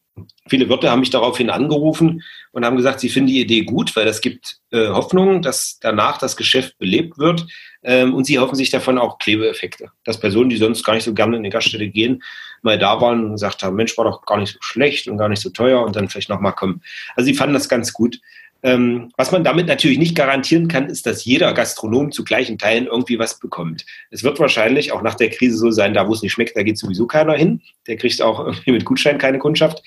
Viele 0.49 0.69
Wirte 0.69 0.91
haben 0.91 1.01
mich 1.01 1.11
daraufhin 1.11 1.51
angerufen 1.51 2.23
und 2.53 2.65
haben 2.65 2.77
gesagt, 2.77 3.01
sie 3.01 3.09
finden 3.09 3.29
die 3.29 3.41
Idee 3.41 3.63
gut, 3.63 3.95
weil 3.97 4.05
das 4.05 4.21
gibt 4.21 4.59
äh, 4.71 4.89
Hoffnung, 4.89 5.43
dass 5.43 5.79
danach 5.81 6.19
das 6.19 6.37
Geschäft 6.37 6.77
belebt 6.79 7.19
wird. 7.19 7.47
Ähm, 7.83 8.15
und 8.15 8.25
sie 8.25 8.39
hoffen 8.39 8.57
sich 8.57 8.71
davon 8.71 8.99
auch 8.99 9.19
Klebeeffekte. 9.19 9.91
Dass 10.05 10.21
Personen, 10.21 10.51
die 10.51 10.57
sonst 10.57 10.85
gar 10.85 10.95
nicht 10.95 11.05
so 11.05 11.15
gerne 11.15 11.37
in 11.37 11.43
die 11.45 11.51
Gaststätte 11.51 11.89
gehen, 11.89 12.23
mal 12.63 12.79
da 12.79 13.01
waren 13.01 13.25
und 13.25 13.33
gesagt 13.33 13.63
haben, 13.63 13.77
Mensch, 13.77 13.97
war 13.97 14.05
doch 14.05 14.23
gar 14.27 14.39
nicht 14.39 14.53
so 14.53 14.59
schlecht 14.61 15.09
und 15.09 15.17
gar 15.17 15.29
nicht 15.29 15.41
so 15.41 15.51
teuer 15.51 15.83
und 15.83 15.97
dann 15.97 16.09
vielleicht 16.09 16.29
nochmal 16.29 16.55
kommen. 16.55 16.83
Also 17.17 17.27
sie 17.27 17.35
fanden 17.35 17.55
das 17.55 17.69
ganz 17.69 17.93
gut. 17.93 18.21
Ähm, 18.63 19.11
was 19.17 19.33
man 19.33 19.45
damit 19.45 19.67
natürlich 19.67 19.99
nicht 19.99 20.15
garantieren 20.15 20.69
kann, 20.69 20.87
ist, 20.87 21.07
dass 21.07 21.25
jeder 21.25 21.53
Gastronom 21.55 22.13
zu 22.13 22.25
gleichen 22.25 22.59
Teilen 22.59 22.87
irgendwie 22.87 23.19
was 23.19 23.39
bekommt. 23.39 23.87
Es 24.11 24.23
wird 24.23 24.39
wahrscheinlich 24.39 24.93
auch 24.93 25.03
nach 25.03 25.15
der 25.15 25.31
Krise 25.31 25.57
so 25.57 25.71
sein, 25.71 25.95
da 25.95 26.07
wo 26.09 26.13
es 26.13 26.23
nicht 26.23 26.33
schmeckt, 26.33 26.57
da 26.57 26.63
geht 26.63 26.79
sowieso 26.79 27.07
keiner 27.07 27.35
hin. 27.35 27.63
Der 27.87 27.97
kriegt 27.97 28.21
auch 28.21 28.47
irgendwie 28.47 28.73
mit 28.73 28.85
Gutschein 28.85 29.19
keine 29.19 29.39
Kundschaft. 29.39 29.83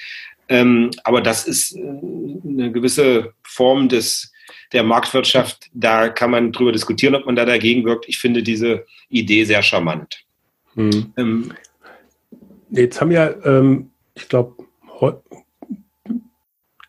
Ähm, 0.49 0.91
aber 1.03 1.21
das 1.21 1.47
ist 1.47 1.75
äh, 1.75 1.79
eine 1.81 2.71
gewisse 2.71 3.33
Form 3.43 3.89
des, 3.89 4.31
der 4.71 4.83
Marktwirtschaft. 4.83 5.69
Da 5.73 6.09
kann 6.09 6.31
man 6.31 6.51
drüber 6.51 6.71
diskutieren, 6.71 7.15
ob 7.15 7.25
man 7.25 7.35
da 7.35 7.45
dagegen 7.45 7.85
wirkt. 7.85 8.09
Ich 8.09 8.17
finde 8.17 8.43
diese 8.43 8.85
Idee 9.09 9.45
sehr 9.45 9.61
charmant. 9.61 10.25
Hm. 10.75 11.13
Ähm, 11.17 11.53
Jetzt 12.75 12.99
haben 12.99 13.11
ja, 13.11 13.29
ähm, 13.45 13.91
ich 14.15 14.27
glaube, 14.27 14.55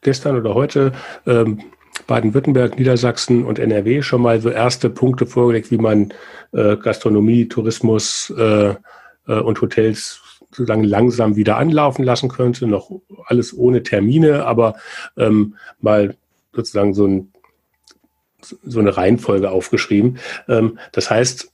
gestern 0.05 0.37
oder 0.37 0.55
heute 0.55 0.93
ähm, 1.27 1.61
Baden-Württemberg, 2.07 2.79
Niedersachsen 2.79 3.45
und 3.45 3.59
NRW 3.59 4.03
schon 4.03 4.23
mal 4.23 4.41
so 4.41 4.51
erste 4.51 4.91
Punkte 4.91 5.27
vorgelegt, 5.27 5.71
wie 5.71 5.79
man 5.79 6.13
äh, 6.53 6.77
Gastronomie, 6.77 7.49
Tourismus 7.49 8.33
äh, 8.37 8.71
äh, 8.71 8.75
und 9.27 9.61
Hotels 9.61 10.21
sozusagen 10.51 10.85
langsam 10.85 11.37
wieder 11.37 11.57
anlaufen 11.57 12.05
lassen 12.05 12.29
könnte. 12.29 12.67
Noch 12.67 12.91
alles 13.27 13.57
ohne 13.57 13.83
Termine, 13.83 14.45
aber 14.45 14.77
ähm, 15.17 15.57
mal 15.81 16.17
sozusagen 16.53 16.95
so, 16.95 17.07
ein, 17.07 17.33
so 18.41 18.81
eine 18.81 18.97
Reihenfolge 18.97 19.51
aufgeschrieben. 19.51 20.19
Ähm, 20.49 20.79
das 20.93 21.11
heißt, 21.11 21.54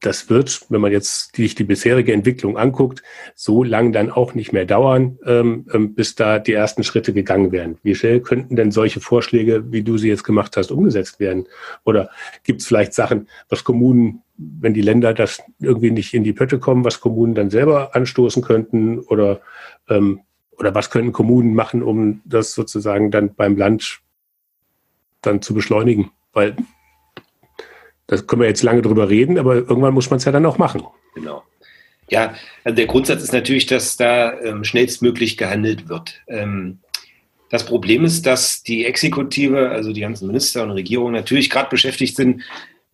das 0.00 0.30
wird, 0.30 0.62
wenn 0.70 0.80
man 0.80 0.92
jetzt 0.92 1.36
sich 1.36 1.54
die 1.54 1.64
bisherige 1.64 2.12
Entwicklung 2.12 2.56
anguckt, 2.56 3.02
so 3.34 3.62
lang 3.62 3.92
dann 3.92 4.10
auch 4.10 4.34
nicht 4.34 4.52
mehr 4.52 4.64
dauern, 4.64 5.18
ähm, 5.26 5.66
ähm, 5.72 5.94
bis 5.94 6.14
da 6.14 6.38
die 6.38 6.54
ersten 6.54 6.84
Schritte 6.84 7.12
gegangen 7.12 7.52
werden. 7.52 7.78
Wie 7.82 7.94
schnell 7.94 8.20
könnten 8.20 8.56
denn 8.56 8.70
solche 8.70 9.00
Vorschläge, 9.00 9.72
wie 9.72 9.82
du 9.82 9.98
sie 9.98 10.08
jetzt 10.08 10.24
gemacht 10.24 10.56
hast, 10.56 10.70
umgesetzt 10.70 11.20
werden? 11.20 11.46
Oder 11.84 12.10
gibt 12.44 12.62
es 12.62 12.66
vielleicht 12.66 12.94
Sachen, 12.94 13.28
was 13.50 13.62
Kommunen, 13.62 14.22
wenn 14.38 14.72
die 14.72 14.80
Länder 14.80 15.12
das 15.12 15.42
irgendwie 15.60 15.90
nicht 15.90 16.14
in 16.14 16.24
die 16.24 16.32
Pötte 16.32 16.58
kommen, 16.58 16.84
was 16.84 17.00
Kommunen 17.00 17.34
dann 17.34 17.50
selber 17.50 17.94
anstoßen 17.94 18.42
könnten? 18.42 19.00
Oder, 19.00 19.40
ähm, 19.88 20.20
oder 20.58 20.74
was 20.74 20.90
könnten 20.90 21.12
Kommunen 21.12 21.54
machen, 21.54 21.82
um 21.82 22.22
das 22.24 22.54
sozusagen 22.54 23.10
dann 23.10 23.34
beim 23.34 23.56
Land 23.56 24.00
dann 25.20 25.42
zu 25.42 25.52
beschleunigen? 25.52 26.10
Weil 26.32 26.56
das 28.10 28.26
können 28.26 28.42
wir 28.42 28.48
jetzt 28.48 28.64
lange 28.64 28.82
drüber 28.82 29.08
reden, 29.08 29.38
aber 29.38 29.54
irgendwann 29.54 29.94
muss 29.94 30.10
man 30.10 30.16
es 30.16 30.24
ja 30.24 30.32
dann 30.32 30.44
auch 30.44 30.58
machen. 30.58 30.82
Genau. 31.14 31.44
Ja, 32.08 32.34
also 32.64 32.74
der 32.74 32.86
Grundsatz 32.86 33.22
ist 33.22 33.32
natürlich, 33.32 33.66
dass 33.66 33.96
da 33.96 34.36
ähm, 34.40 34.64
schnellstmöglich 34.64 35.36
gehandelt 35.36 35.88
wird. 35.88 36.20
Ähm, 36.26 36.80
das 37.50 37.64
Problem 37.64 38.04
ist, 38.04 38.26
dass 38.26 38.64
die 38.64 38.84
Exekutive, 38.84 39.70
also 39.70 39.92
die 39.92 40.00
ganzen 40.00 40.26
Minister 40.26 40.64
und 40.64 40.72
Regierungen 40.72 41.14
natürlich 41.14 41.50
gerade 41.50 41.70
beschäftigt 41.70 42.16
sind 42.16 42.42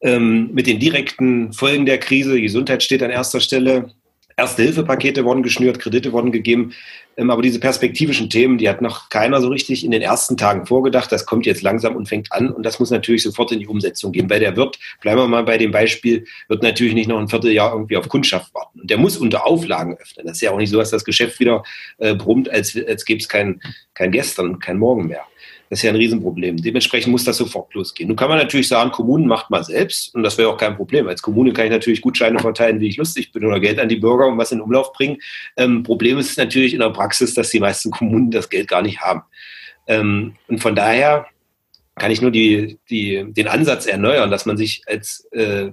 ähm, 0.03 0.51
mit 0.53 0.67
den 0.67 0.79
direkten 0.79 1.55
Folgen 1.55 1.87
der 1.87 1.97
Krise. 1.97 2.35
Die 2.35 2.43
Gesundheit 2.43 2.83
steht 2.83 3.03
an 3.03 3.11
erster 3.11 3.41
Stelle. 3.41 3.93
Erste-Hilfe-Pakete 4.37 5.25
wurden 5.25 5.43
geschnürt, 5.43 5.79
Kredite 5.79 6.13
wurden 6.13 6.31
gegeben. 6.31 6.75
Ähm, 7.17 7.31
aber 7.31 7.41
diese 7.41 7.59
perspektivischen 7.59 8.29
Themen, 8.29 8.59
die 8.59 8.69
hat 8.69 8.83
noch 8.83 9.09
keiner 9.09 9.41
so 9.41 9.49
richtig 9.49 9.85
in 9.85 9.91
den 9.91 10.03
ersten 10.03 10.37
Tagen 10.37 10.67
vorgedacht. 10.67 11.11
Das 11.11 11.25
kommt 11.25 11.47
jetzt 11.47 11.63
langsam 11.63 11.97
und 11.97 12.09
fängt 12.09 12.31
an. 12.33 12.51
Und 12.51 12.63
das 12.65 12.79
muss 12.79 12.91
natürlich 12.91 13.23
sofort 13.23 13.53
in 13.53 13.61
die 13.61 13.67
Umsetzung 13.67 14.13
gehen. 14.13 14.29
Weil 14.29 14.41
der 14.41 14.55
wird, 14.55 14.79
bleiben 15.01 15.21
wir 15.21 15.29
mal 15.29 15.45
bei 15.45 15.57
dem 15.57 15.71
Beispiel, 15.71 16.27
wird 16.49 16.63
natürlich 16.63 16.93
nicht 16.93 17.09
noch 17.09 17.19
ein 17.19 17.29
Vierteljahr 17.29 17.73
irgendwie 17.73 17.97
auf 17.97 18.09
Kundschaft 18.09 18.53
warten. 18.55 18.81
Und 18.81 18.91
der 18.91 18.99
muss 18.99 19.17
unter 19.17 19.47
Auflagen 19.47 19.97
öffnen. 19.97 20.27
Das 20.27 20.37
ist 20.37 20.43
ja 20.43 20.51
auch 20.51 20.59
nicht 20.59 20.71
so, 20.71 20.79
dass 20.79 20.91
das 20.91 21.05
Geschäft 21.05 21.41
wieder 21.41 21.63
äh, 21.97 22.15
brummt, 22.15 22.51
als, 22.51 22.79
als 22.87 23.07
gäbe 23.07 23.21
es 23.21 23.29
kein, 23.29 23.63
kein 23.95 24.13
Gestern, 24.13 24.59
kein 24.59 24.79
Morgen 24.79 25.07
mehr. 25.07 25.25
Das 25.69 25.81
ist 25.81 25.83
ja 25.83 25.91
ein 25.91 25.97
Riesenproblem. 25.97 26.59
Dementsprechend 26.59 27.11
muss 27.11 27.25
das 27.25 27.37
sofort 27.37 27.75
losgehen. 27.75 28.09
Nun 28.09 28.17
kann 28.17 28.29
man 28.29 28.39
natürlich 28.39 28.69
sagen, 28.69 28.93
Kommunen 28.93 29.27
macht 29.27 29.51
mal 29.51 29.65
selbst 29.65 30.15
und 30.15 30.23
das 30.23 30.39
wäre 30.39 30.49
auch 30.49 30.57
kein 30.57 30.77
Problem. 30.77 31.09
Als 31.09 31.23
Kommune 31.23 31.53
kann 31.53 31.67
ich 31.67 31.73
natürlich 31.73 32.01
Gutscheine 32.01 32.39
verteilen, 32.39 32.81
wie 32.81 32.89
ich 32.89 32.97
lustig 32.97 33.33
bin 33.33 33.45
oder 33.45 33.59
Geld 33.59 33.81
an 33.81 33.89
die 33.89 33.97
Bürger 33.97 34.27
und 34.27 34.39
was 34.39 34.53
in 34.53 34.61
Umlauf 34.61 34.93
bringen. 34.93 35.19
Ähm, 35.57 35.83
Problem 35.83 36.19
ist 36.19 36.39
natürlich 36.39 36.73
in 36.73 36.81
der 36.81 36.91
Praxis, 36.91 37.35
dass 37.35 37.51
die 37.51 37.61
meisten 37.61 37.91
Kommunen 37.91 38.31
das 38.31 38.49
Geld 38.49 38.69
gar 38.69 38.83
nicht 38.83 39.01
haben. 39.01 39.23
Ähm, 39.89 40.35
und 40.49 40.61
von 40.61 40.75
daher 40.75 41.27
kann 41.97 42.11
ich 42.11 42.21
nur 42.21 42.31
die, 42.31 42.79
die, 42.91 43.25
den 43.29 43.49
Ansatz 43.49 43.87
erneuern, 43.87 44.31
dass 44.31 44.47
man 44.47 44.57
sich 44.57 44.83
als 44.87 45.27
äh, 45.33 45.71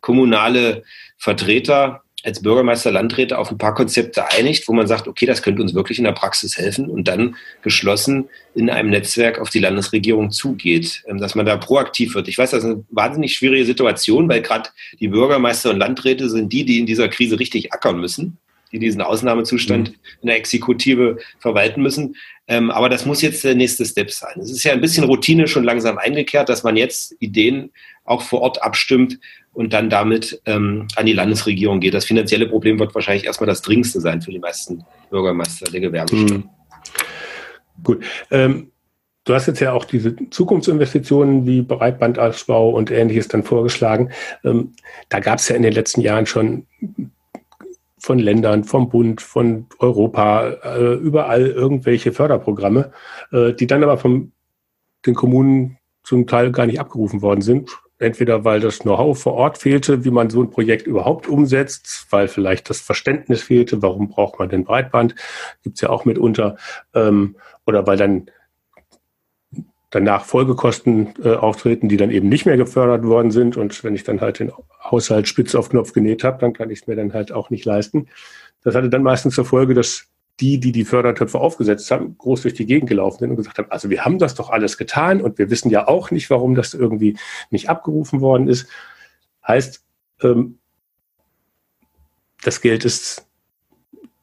kommunale 0.00 0.82
Vertreter 1.16 2.02
als 2.24 2.42
Bürgermeister, 2.42 2.90
Landräte 2.90 3.38
auf 3.38 3.50
ein 3.50 3.58
paar 3.58 3.74
Konzepte 3.74 4.30
einigt, 4.30 4.68
wo 4.68 4.72
man 4.72 4.86
sagt, 4.86 5.08
okay, 5.08 5.26
das 5.26 5.42
könnte 5.42 5.62
uns 5.62 5.74
wirklich 5.74 5.98
in 5.98 6.04
der 6.04 6.12
Praxis 6.12 6.58
helfen 6.58 6.88
und 6.88 7.08
dann 7.08 7.36
geschlossen 7.62 8.28
in 8.54 8.68
einem 8.68 8.90
Netzwerk 8.90 9.38
auf 9.38 9.50
die 9.50 9.58
Landesregierung 9.58 10.30
zugeht, 10.30 11.02
ähm, 11.06 11.18
dass 11.18 11.34
man 11.34 11.46
da 11.46 11.56
proaktiv 11.56 12.14
wird. 12.14 12.28
Ich 12.28 12.38
weiß, 12.38 12.50
das 12.50 12.64
ist 12.64 12.70
eine 12.70 12.84
wahnsinnig 12.90 13.34
schwierige 13.34 13.64
Situation, 13.64 14.28
weil 14.28 14.42
gerade 14.42 14.70
die 14.98 15.08
Bürgermeister 15.08 15.70
und 15.70 15.78
Landräte 15.78 16.28
sind 16.28 16.52
die, 16.52 16.64
die 16.64 16.78
in 16.78 16.86
dieser 16.86 17.08
Krise 17.08 17.38
richtig 17.38 17.72
ackern 17.72 18.00
müssen, 18.00 18.38
die 18.72 18.78
diesen 18.78 19.00
Ausnahmezustand 19.00 19.90
mhm. 19.90 19.96
in 20.22 20.26
der 20.26 20.36
Exekutive 20.36 21.18
verwalten 21.38 21.82
müssen. 21.82 22.16
Ähm, 22.50 22.72
aber 22.72 22.88
das 22.88 23.06
muss 23.06 23.22
jetzt 23.22 23.44
der 23.44 23.54
nächste 23.54 23.86
Step 23.86 24.10
sein. 24.10 24.40
Es 24.40 24.50
ist 24.50 24.64
ja 24.64 24.72
ein 24.72 24.80
bisschen 24.80 25.04
Routine 25.04 25.46
schon 25.46 25.62
langsam 25.62 25.98
eingekehrt, 25.98 26.48
dass 26.48 26.64
man 26.64 26.76
jetzt 26.76 27.14
Ideen 27.20 27.70
auch 28.04 28.22
vor 28.22 28.40
Ort 28.40 28.60
abstimmt 28.60 29.20
und 29.52 29.72
dann 29.72 29.88
damit 29.88 30.42
ähm, 30.46 30.88
an 30.96 31.06
die 31.06 31.12
Landesregierung 31.12 31.78
geht. 31.78 31.94
Das 31.94 32.06
finanzielle 32.06 32.48
Problem 32.48 32.80
wird 32.80 32.92
wahrscheinlich 32.92 33.24
erstmal 33.24 33.46
das 33.46 33.62
dringendste 33.62 34.00
sein 34.00 34.20
für 34.20 34.32
die 34.32 34.40
meisten 34.40 34.84
Bürgermeister 35.10 35.70
der 35.70 35.80
Gewerbestadt. 35.80 36.38
Mhm. 36.38 36.48
Gut. 37.84 38.04
Ähm, 38.32 38.72
du 39.22 39.34
hast 39.34 39.46
jetzt 39.46 39.60
ja 39.60 39.72
auch 39.72 39.84
diese 39.84 40.16
Zukunftsinvestitionen 40.30 41.46
wie 41.46 41.62
Breitbandausbau 41.62 42.70
und 42.70 42.90
ähnliches 42.90 43.28
dann 43.28 43.44
vorgeschlagen. 43.44 44.10
Ähm, 44.42 44.72
da 45.08 45.20
gab 45.20 45.38
es 45.38 45.48
ja 45.48 45.54
in 45.54 45.62
den 45.62 45.72
letzten 45.72 46.00
Jahren 46.00 46.26
schon 46.26 46.66
von 48.00 48.18
Ländern, 48.18 48.64
vom 48.64 48.88
Bund, 48.88 49.20
von 49.20 49.66
Europa, 49.78 50.48
äh, 50.48 50.94
überall 50.94 51.46
irgendwelche 51.46 52.12
Förderprogramme, 52.12 52.92
äh, 53.32 53.52
die 53.52 53.66
dann 53.66 53.82
aber 53.82 53.98
von 53.98 54.32
den 55.06 55.14
Kommunen 55.14 55.78
zum 56.02 56.26
Teil 56.26 56.50
gar 56.50 56.66
nicht 56.66 56.80
abgerufen 56.80 57.22
worden 57.22 57.42
sind. 57.42 57.70
Entweder 57.98 58.44
weil 58.46 58.60
das 58.60 58.78
Know-how 58.78 59.18
vor 59.20 59.34
Ort 59.34 59.58
fehlte, 59.58 60.04
wie 60.06 60.10
man 60.10 60.30
so 60.30 60.42
ein 60.42 60.48
Projekt 60.48 60.86
überhaupt 60.86 61.28
umsetzt, 61.28 62.06
weil 62.08 62.28
vielleicht 62.28 62.70
das 62.70 62.80
Verständnis 62.80 63.42
fehlte, 63.42 63.82
warum 63.82 64.08
braucht 64.08 64.38
man 64.38 64.48
denn 64.48 64.64
Breitband, 64.64 65.14
gibt's 65.62 65.82
ja 65.82 65.90
auch 65.90 66.06
mitunter, 66.06 66.56
ähm, 66.94 67.36
oder 67.66 67.86
weil 67.86 67.98
dann 67.98 68.30
danach 69.90 70.24
Folgekosten 70.24 71.14
äh, 71.22 71.34
auftreten, 71.34 71.88
die 71.88 71.96
dann 71.96 72.10
eben 72.10 72.28
nicht 72.28 72.46
mehr 72.46 72.56
gefördert 72.56 73.04
worden 73.04 73.30
sind. 73.30 73.56
Und 73.56 73.82
wenn 73.84 73.94
ich 73.94 74.04
dann 74.04 74.20
halt 74.20 74.38
den 74.38 74.52
Haushalt 74.82 75.28
spitz 75.28 75.54
auf 75.54 75.68
Knopf 75.68 75.92
genäht 75.92 76.24
habe, 76.24 76.38
dann 76.38 76.52
kann 76.52 76.70
ich 76.70 76.82
es 76.82 76.86
mir 76.86 76.96
dann 76.96 77.12
halt 77.12 77.32
auch 77.32 77.50
nicht 77.50 77.64
leisten. 77.64 78.06
Das 78.62 78.74
hatte 78.74 78.88
dann 78.88 79.02
meistens 79.02 79.34
zur 79.34 79.44
Folge, 79.44 79.74
dass 79.74 80.06
die, 80.38 80.58
die 80.58 80.72
die 80.72 80.84
Fördertöpfe 80.84 81.38
aufgesetzt 81.38 81.90
haben, 81.90 82.16
groß 82.16 82.42
durch 82.42 82.54
die 82.54 82.66
Gegend 82.66 82.88
gelaufen 82.88 83.18
sind 83.18 83.30
und 83.30 83.36
gesagt 83.36 83.58
haben, 83.58 83.70
also 83.70 83.90
wir 83.90 84.04
haben 84.04 84.18
das 84.18 84.34
doch 84.34 84.48
alles 84.50 84.78
getan 84.78 85.20
und 85.20 85.38
wir 85.38 85.50
wissen 85.50 85.70
ja 85.70 85.86
auch 85.86 86.10
nicht, 86.10 86.30
warum 86.30 86.54
das 86.54 86.72
irgendwie 86.72 87.18
nicht 87.50 87.68
abgerufen 87.68 88.20
worden 88.20 88.48
ist. 88.48 88.68
Heißt, 89.46 89.84
ähm, 90.22 90.58
das 92.42 92.60
Geld 92.62 92.84
ist 92.84 93.26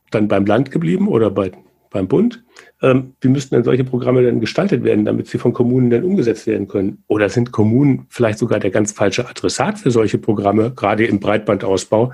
dann 0.10 0.28
beim 0.28 0.46
Land 0.46 0.72
geblieben 0.72 1.08
oder 1.08 1.30
bei, 1.30 1.52
beim 1.90 2.08
Bund. 2.08 2.44
Ähm, 2.82 3.14
wie 3.22 3.28
müssten 3.28 3.56
denn 3.56 3.64
solche 3.64 3.84
Programme 3.84 4.22
denn 4.24 4.40
gestaltet 4.40 4.84
werden, 4.84 5.06
damit 5.06 5.28
sie 5.28 5.38
von 5.38 5.54
Kommunen 5.54 5.90
dann 5.90 6.04
umgesetzt 6.04 6.48
werden 6.48 6.68
können? 6.68 7.04
Oder 7.08 7.30
sind 7.30 7.52
Kommunen 7.52 8.06
vielleicht 8.10 8.40
sogar 8.40 8.60
der 8.60 8.72
ganz 8.72 8.92
falsche 8.92 9.28
Adressat 9.28 9.80
für 9.80 9.92
solche 9.92 10.18
Programme, 10.18 10.72
gerade 10.72 11.06
im 11.06 11.20
Breitbandausbau? 11.20 12.14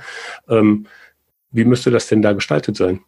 Ähm, 0.50 0.86
wie 1.52 1.66
müsste 1.66 1.92
das 1.92 2.08
denn 2.08 2.22
da 2.22 2.34
gestaltet 2.34 2.76
sein? 2.76 3.02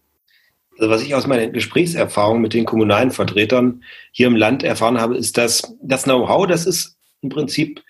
Also 0.77 0.89
was 0.89 1.01
ich 1.03 1.15
aus 1.15 1.27
meiner 1.27 1.47
Gesprächserfahrung 1.47 2.41
mit 2.41 2.53
den 2.53 2.65
kommunalen 2.65 3.11
Vertretern 3.11 3.83
hier 4.11 4.27
im 4.27 4.35
Land 4.35 4.63
erfahren 4.63 4.99
habe, 4.99 5.15
ist, 5.17 5.37
dass 5.37 5.75
das 5.81 6.03
Know-how, 6.03 6.47
das 6.47 6.65
ist 6.65 6.97
im 7.21 7.29
Prinzip 7.29 7.81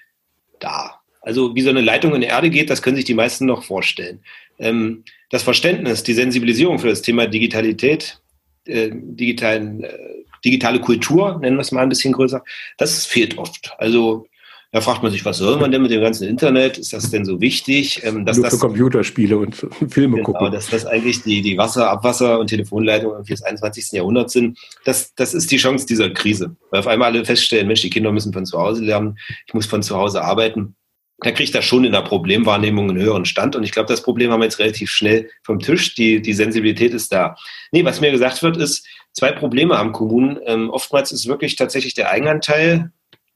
da. 0.60 1.02
Also 1.22 1.56
wie 1.56 1.62
so 1.62 1.72
eine 1.72 1.82
Leitung 1.82 2.14
in 2.14 2.22
die 2.22 2.28
Erde 2.28 2.52
geht, 2.52 2.70
das 2.70 2.84
können 2.84 2.96
sich 2.96 3.06
die 3.06 3.16
meisten 3.16 3.48
noch 3.48 3.64
vorstellen. 3.64 4.20
Ähm, 4.60 5.04
das 5.32 5.42
Verständnis, 5.44 6.04
die 6.04 6.14
Sensibilisierung 6.14 6.78
für 6.78 6.88
das 6.88 7.02
Thema 7.02 7.26
Digitalität, 7.26 8.22
äh, 8.66 8.92
digitalen, 8.92 9.84
äh, 9.84 9.98
digitale 10.44 10.80
Kultur, 10.80 11.40
nennen 11.40 11.58
wir 11.58 11.62
es 11.62 11.72
mal 11.72 11.82
ein 11.82 11.90
bisschen 11.90 12.14
größer, 12.14 12.44
das 12.78 13.06
fehlt 13.06 13.38
oft. 13.38 13.74
Also 13.78 14.28
da 14.76 14.82
fragt 14.82 15.04
man 15.04 15.12
sich, 15.14 15.24
was 15.24 15.38
soll 15.38 15.58
man 15.58 15.72
denn 15.72 15.82
mit 15.82 15.92
dem 15.92 16.02
ganzen 16.02 16.28
Internet? 16.28 16.78
Ist 16.78 16.92
das 16.92 17.10
denn 17.10 17.24
so 17.24 17.40
wichtig? 17.40 18.02
Ähm, 18.04 18.26
dass 18.26 18.36
Nur 18.36 18.48
für 18.48 18.52
das, 18.52 18.60
Computerspiele 18.60 19.38
und 19.38 19.56
Filme 19.90 20.18
genau, 20.18 20.34
gucken. 20.34 20.52
Dass 20.52 20.68
das 20.70 20.86
eigentlich 20.86 21.24
die, 21.24 21.42
die 21.42 21.58
Wasser-, 21.58 21.90
Abwasser- 21.90 22.38
und 22.40 22.48
Telefonleitungen 22.48 23.24
des 23.24 23.42
21. 23.42 23.94
Jahrhunderts 23.94 24.34
sind. 24.34 24.60
Das, 24.84 25.16
das 25.16 25.34
ist 25.34 25.50
die 25.50 25.56
Chance 25.56 25.86
dieser 25.86 26.10
Krise. 26.10 26.58
Weil 26.72 26.82
auf 26.82 26.88
einmal 26.88 27.14
alle 27.14 27.24
feststellen, 27.24 27.68
Mensch, 27.68 27.84
die 27.84 27.90
Kinder 27.90 28.12
müssen 28.12 28.34
von 28.34 28.46
zu 28.46 28.60
Hause 28.60 28.84
lernen, 28.84 29.18
ich 29.48 29.54
muss 29.54 29.66
von 29.66 29.82
zu 29.82 29.96
Hause 29.96 30.22
arbeiten. 30.22 30.76
Da 31.20 31.32
kriegt 31.32 31.56
das 31.56 31.64
schon 31.64 31.86
in 31.86 31.94
der 31.94 32.02
Problemwahrnehmung 32.02 32.90
einen 32.90 33.00
höheren 33.02 33.26
Stand. 33.26 33.56
Und 33.56 33.64
ich 33.64 33.72
glaube, 33.72 33.88
das 33.88 34.04
Problem 34.04 34.32
haben 34.32 34.42
wir 34.42 34.46
jetzt 34.46 34.60
relativ 34.60 34.90
schnell 34.92 35.30
vom 35.44 35.60
Tisch. 35.60 35.96
Die, 35.96 36.22
die 36.22 36.34
Sensibilität 36.34 36.94
ist 36.94 37.12
da. 37.12 37.36
Nee, 37.72 37.86
was 37.86 38.02
mir 38.02 38.12
gesagt 38.12 38.44
wird, 38.44 38.58
ist, 38.58 38.86
zwei 39.14 39.32
Probleme 39.32 39.78
haben 39.78 39.94
Kommunen. 39.94 40.40
Ähm, 40.46 40.70
oftmals 40.70 41.12
ist 41.12 41.28
wirklich 41.28 41.56
tatsächlich 41.56 41.94
der 41.94 42.10
Eigenanteil 42.10 42.92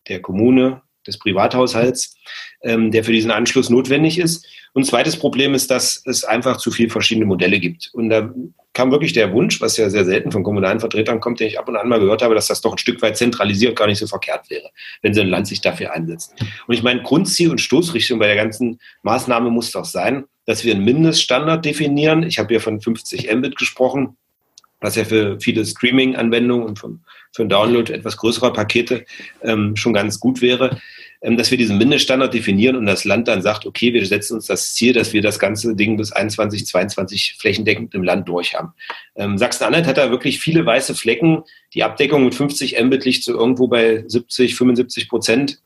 der 0.08 0.22
Kommune, 0.22 0.82
des 1.08 1.18
Privathaushalts, 1.18 2.16
ähm, 2.62 2.92
der 2.92 3.04
für 3.04 3.12
diesen 3.12 3.32
Anschluss 3.32 3.70
notwendig 3.70 4.20
ist. 4.20 4.46
Und 4.74 4.86
zweites 4.86 5.18
Problem 5.18 5.54
ist, 5.54 5.72
dass 5.72 6.02
es 6.06 6.24
einfach 6.24 6.58
zu 6.58 6.72
viele 6.72 6.90
verschiedene 6.90 7.26
Modelle 7.26 7.60
gibt. 7.60 7.90
Und 7.94 8.10
da 8.10 8.34
kam 8.80 8.92
wirklich 8.92 9.12
der 9.12 9.34
Wunsch, 9.34 9.60
was 9.60 9.76
ja 9.76 9.90
sehr 9.90 10.06
selten 10.06 10.32
von 10.32 10.42
kommunalen 10.42 10.80
Vertretern 10.80 11.20
kommt, 11.20 11.42
den 11.42 11.48
ich 11.48 11.60
ab 11.60 11.68
und 11.68 11.76
an 11.76 11.90
mal 11.90 12.00
gehört 12.00 12.22
habe, 12.22 12.34
dass 12.34 12.48
das 12.48 12.62
doch 12.62 12.72
ein 12.72 12.78
Stück 12.78 13.02
weit 13.02 13.18
zentralisiert 13.18 13.76
gar 13.76 13.88
nicht 13.88 14.00
so 14.00 14.08
verkehrt 14.08 14.50
wäre, 14.50 14.70
wenn 15.02 15.14
so 15.14 15.20
ein 15.20 15.28
Land 15.28 15.48
sich 15.48 15.60
dafür 15.60 15.92
einsetzt. 15.92 16.34
Und 16.66 16.74
ich 16.74 16.82
meine, 16.82 17.02
Grundziel 17.02 17.52
und 17.52 17.60
Stoßrichtung 17.60 18.20
bei 18.20 18.28
der 18.28 18.38
ganzen 18.38 18.80
Maßnahme 19.02 19.50
muss 19.50 19.74
doch 19.74 19.84
sein, 19.84 20.24
dass 20.46 20.64
wir 20.64 20.74
einen 20.74 20.86
Mindeststandard 20.86 21.66
definieren. 21.66 22.24
Ich 22.24 22.40
habe 22.40 22.48
hier 22.48 22.62
von 22.62 22.80
50 22.80 23.30
Mbit 23.30 23.58
gesprochen 23.58 24.16
was 24.82 24.96
ja 24.96 25.04
für 25.04 25.38
viele 25.42 25.66
Streaming-Anwendungen 25.66 26.66
und 26.66 26.80
für, 26.80 26.98
für 27.34 27.44
den 27.44 27.50
Download 27.50 27.92
etwas 27.92 28.16
größerer 28.16 28.54
Pakete 28.54 29.04
ähm, 29.44 29.76
schon 29.76 29.92
ganz 29.92 30.22
gut 30.22 30.42
wäre, 30.42 30.80
dass 31.22 31.52
wir 31.52 31.58
diesen 31.58 31.78
Mindeststandard 31.78 32.34
definieren 32.34 32.76
und 32.76 32.86
das 32.86 33.04
Land 33.04 33.28
dann 33.28 33.42
sagt, 33.42 33.66
okay, 33.66 33.94
wir 33.94 34.06
setzen 34.06 34.36
uns 34.36 34.48
das 34.48 34.74
Ziel, 34.74 34.94
dass 34.94 35.12
wir 35.12 35.22
das 35.22 35.38
ganze 35.38 35.76
Ding 35.76 35.98
bis 35.98 36.12
21, 36.12 36.66
22 36.66 37.36
flächendeckend 37.38 37.94
im 37.94 38.04
Land 38.04 38.30
durch 38.30 38.56
haben. 38.56 38.74
Ähm, 39.16 39.38
Sachsen-Anhalt 39.38 39.86
hat 39.86 39.98
da 39.98 40.12
wirklich 40.12 40.40
viele 40.40 40.66
weiße 40.66 40.96
Flecken. 40.96 41.44
Die 41.74 41.84
Abdeckung 41.84 42.24
mit 42.24 42.36
50 42.36 42.82
Mbit 42.82 43.04
liegt 43.04 43.24
so 43.24 43.34
irgendwo 43.34 43.68
bei 43.68 44.04
70, 44.08 44.56
75 44.56 45.10
Prozent. 45.10 45.62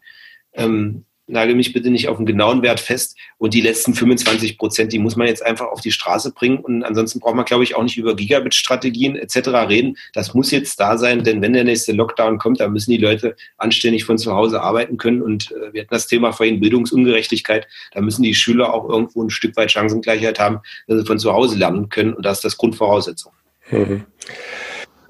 Ähm, 0.53 1.05
nagel 1.27 1.55
mich 1.55 1.73
bitte 1.73 1.89
nicht 1.89 2.07
auf 2.07 2.17
einen 2.17 2.25
genauen 2.25 2.62
Wert 2.62 2.79
fest. 2.79 3.17
Und 3.38 3.53
die 3.53 3.62
letzten 3.62 3.93
25 3.93 4.57
Prozent, 4.57 4.93
die 4.93 4.99
muss 4.99 5.15
man 5.15 5.27
jetzt 5.27 5.45
einfach 5.45 5.67
auf 5.67 5.81
die 5.81 5.91
Straße 5.91 6.33
bringen. 6.33 6.57
Und 6.57 6.83
ansonsten 6.83 7.19
braucht 7.19 7.36
man, 7.36 7.45
glaube 7.45 7.63
ich, 7.63 7.75
auch 7.75 7.83
nicht 7.83 7.97
über 7.97 8.15
Gigabit-Strategien 8.15 9.15
etc. 9.15 9.49
reden. 9.69 9.97
Das 10.13 10.33
muss 10.33 10.51
jetzt 10.51 10.79
da 10.79 10.97
sein, 10.97 11.23
denn 11.23 11.41
wenn 11.41 11.53
der 11.53 11.63
nächste 11.63 11.93
Lockdown 11.93 12.38
kommt, 12.38 12.59
dann 12.59 12.73
müssen 12.73 12.91
die 12.91 12.97
Leute 12.97 13.36
anständig 13.57 14.05
von 14.05 14.17
zu 14.17 14.33
Hause 14.33 14.62
arbeiten 14.62 14.97
können. 14.97 15.21
Und 15.21 15.51
äh, 15.51 15.73
wir 15.73 15.81
hatten 15.81 15.93
das 15.93 16.07
Thema 16.07 16.31
vorhin 16.33 16.59
Bildungsungerechtigkeit. 16.59 17.67
Da 17.93 18.01
müssen 18.01 18.23
die 18.23 18.36
Schüler 18.36 18.73
auch 18.73 18.89
irgendwo 18.89 19.23
ein 19.23 19.29
Stück 19.29 19.55
weit 19.55 19.71
Chancengleichheit 19.71 20.39
haben, 20.39 20.59
dass 20.88 20.99
sie 20.99 21.05
von 21.05 21.19
zu 21.19 21.33
Hause 21.33 21.57
lernen 21.57 21.89
können. 21.89 22.13
Und 22.13 22.25
das 22.25 22.39
ist 22.39 22.45
das 22.45 22.57
Grundvoraussetzung. 22.57 23.31
Mhm. 23.71 24.05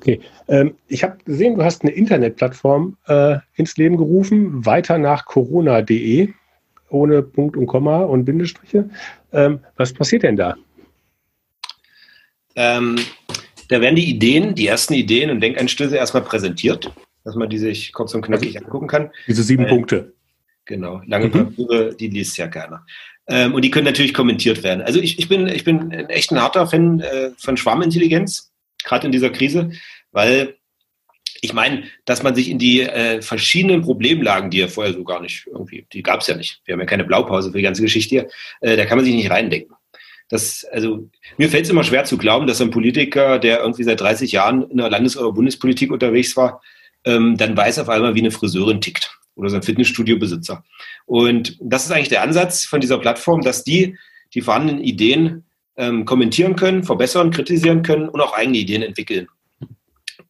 Okay. 0.04 0.20
Ähm, 0.50 0.76
ich 0.90 1.02
habe 1.02 1.18
gesehen, 1.24 1.56
du 1.56 1.64
hast 1.64 1.84
eine 1.84 1.92
Internetplattform 1.92 2.98
äh, 3.08 3.38
ins 3.56 3.78
Leben 3.78 3.96
gerufen, 3.96 4.66
weiter 4.66 4.98
nach 4.98 5.24
corona.de, 5.24 6.28
ohne 6.90 7.24
Punkt 7.24 7.56
und 7.56 7.68
Komma 7.68 8.02
und 8.04 8.26
Bindestriche. 8.26 8.90
Ähm, 9.32 9.60
was 9.78 9.94
passiert 9.94 10.24
denn 10.24 10.36
da? 10.36 10.58
Ähm, 12.58 13.00
da 13.70 13.80
werden 13.80 13.96
die 13.96 14.10
Ideen, 14.10 14.56
die 14.56 14.68
ersten 14.68 14.94
Ideen 14.94 15.30
und 15.30 15.40
Denkanstöße 15.40 15.96
erstmal 15.96 16.24
präsentiert, 16.24 16.92
dass 17.24 17.36
man 17.36 17.50
die 17.50 17.58
sich 17.58 17.94
kurz 17.94 18.14
und 18.14 18.24
knackig 18.24 18.58
angucken 18.58 18.88
kann. 18.88 19.10
Diese 19.26 19.42
sieben 19.42 19.64
äh, 19.64 19.70
Punkte. 19.70 20.12
Genau, 20.66 21.02
lange 21.08 21.28
mhm. 21.28 21.32
Papiere, 21.32 21.96
die 21.96 22.10
liest 22.10 22.38
ja 22.38 22.50
keiner. 22.50 22.86
Ähm, 23.28 23.54
und 23.54 23.62
die 23.62 23.72
können 23.72 23.86
natürlich 23.86 24.14
kommentiert 24.14 24.64
werden. 24.64 24.82
Also 24.82 25.00
ich, 25.00 25.18
ich, 25.18 25.30
bin, 25.30 25.48
ich 25.48 25.64
bin 25.64 25.92
echt 25.92 26.32
ein 26.32 26.42
harter 26.42 26.68
Fan 26.68 27.00
äh, 27.00 27.32
von 27.38 27.56
Schwarmintelligenz, 27.56 28.52
gerade 28.84 29.06
in 29.06 29.12
dieser 29.12 29.30
Krise 29.30 29.72
weil 30.14 30.56
ich 31.42 31.54
meine, 31.54 31.84
dass 32.06 32.24
man 32.24 32.36
sich 32.36 32.50
in 32.50 32.58
die 32.58 32.82
äh, 32.82 33.22
verschiedenen 33.22 33.82
Problemlagen, 33.82 34.50
die 34.50 34.60
ja 34.60 34.70
vorher 34.70 34.94
so 34.94 35.04
gar 35.04 35.22
nicht 35.22 35.46
irgendwie, 35.48 35.86
die 35.92 36.02
gab 36.02 36.22
es 36.22 36.28
ja 36.28 36.38
nicht. 36.38 36.62
Wir 36.64 36.74
haben 36.74 36.80
ja 36.80 36.86
keine 36.86 37.04
Blaupause 37.04 37.52
für 37.52 37.58
die 37.58 37.64
ganze 37.64 37.82
Geschichte 37.82 38.10
hier, 38.10 38.30
äh, 38.62 38.78
da 38.78 38.86
kann 38.86 38.98
man 38.98 39.04
sich 39.04 39.14
nicht 39.14 39.30
reindenken. 39.30 39.76
Das, 40.30 40.66
also, 40.72 41.10
mir 41.38 41.50
fällt 41.50 41.66
es 41.66 41.70
immer 41.70 41.84
schwer 41.84 42.06
zu 42.06 42.18
glauben, 42.18 42.48
dass 42.48 42.62
ein 42.62 42.72
Politiker, 42.72 43.40
der 43.40 43.60
irgendwie 43.60 43.84
seit 43.84 44.00
30 44.00 44.32
Jahren 44.32 44.70
in 44.72 44.78
der 44.78 44.90
Landes- 44.90 45.18
oder 45.18 45.34
Bundespolitik 45.34 45.92
unterwegs 45.92 46.38
war, 46.38 46.62
ähm, 47.04 47.36
dann 47.38 47.58
weiß 47.58 47.80
auf 47.80 47.90
einmal, 47.90 48.16
wie 48.16 48.22
eine 48.22 48.32
Friseurin 48.32 48.80
tickt 48.80 49.20
oder 49.36 49.50
so 49.50 49.58
ein 49.58 49.64
Fitnessstudio-Besitzer. 49.64 50.64
Und 51.06 51.58
das 51.60 51.86
ist 51.86 51.92
eigentlich 51.92 52.10
der 52.10 52.22
Ansatz 52.24 52.64
von 52.64 52.80
dieser 52.80 53.00
Plattform, 53.00 53.42
dass 53.42 53.64
die 53.64 53.98
die 54.34 54.42
vorhandenen 54.42 54.84
Ideen 54.84 55.44
ähm, 55.76 56.06
kommentieren 56.06 56.56
können, 56.56 56.84
verbessern, 56.84 57.32
kritisieren 57.32 57.84
können 57.84 58.10
und 58.10 58.22
auch 58.22 58.34
eigene 58.34 58.58
Ideen 58.58 58.82
entwickeln. 58.82 59.28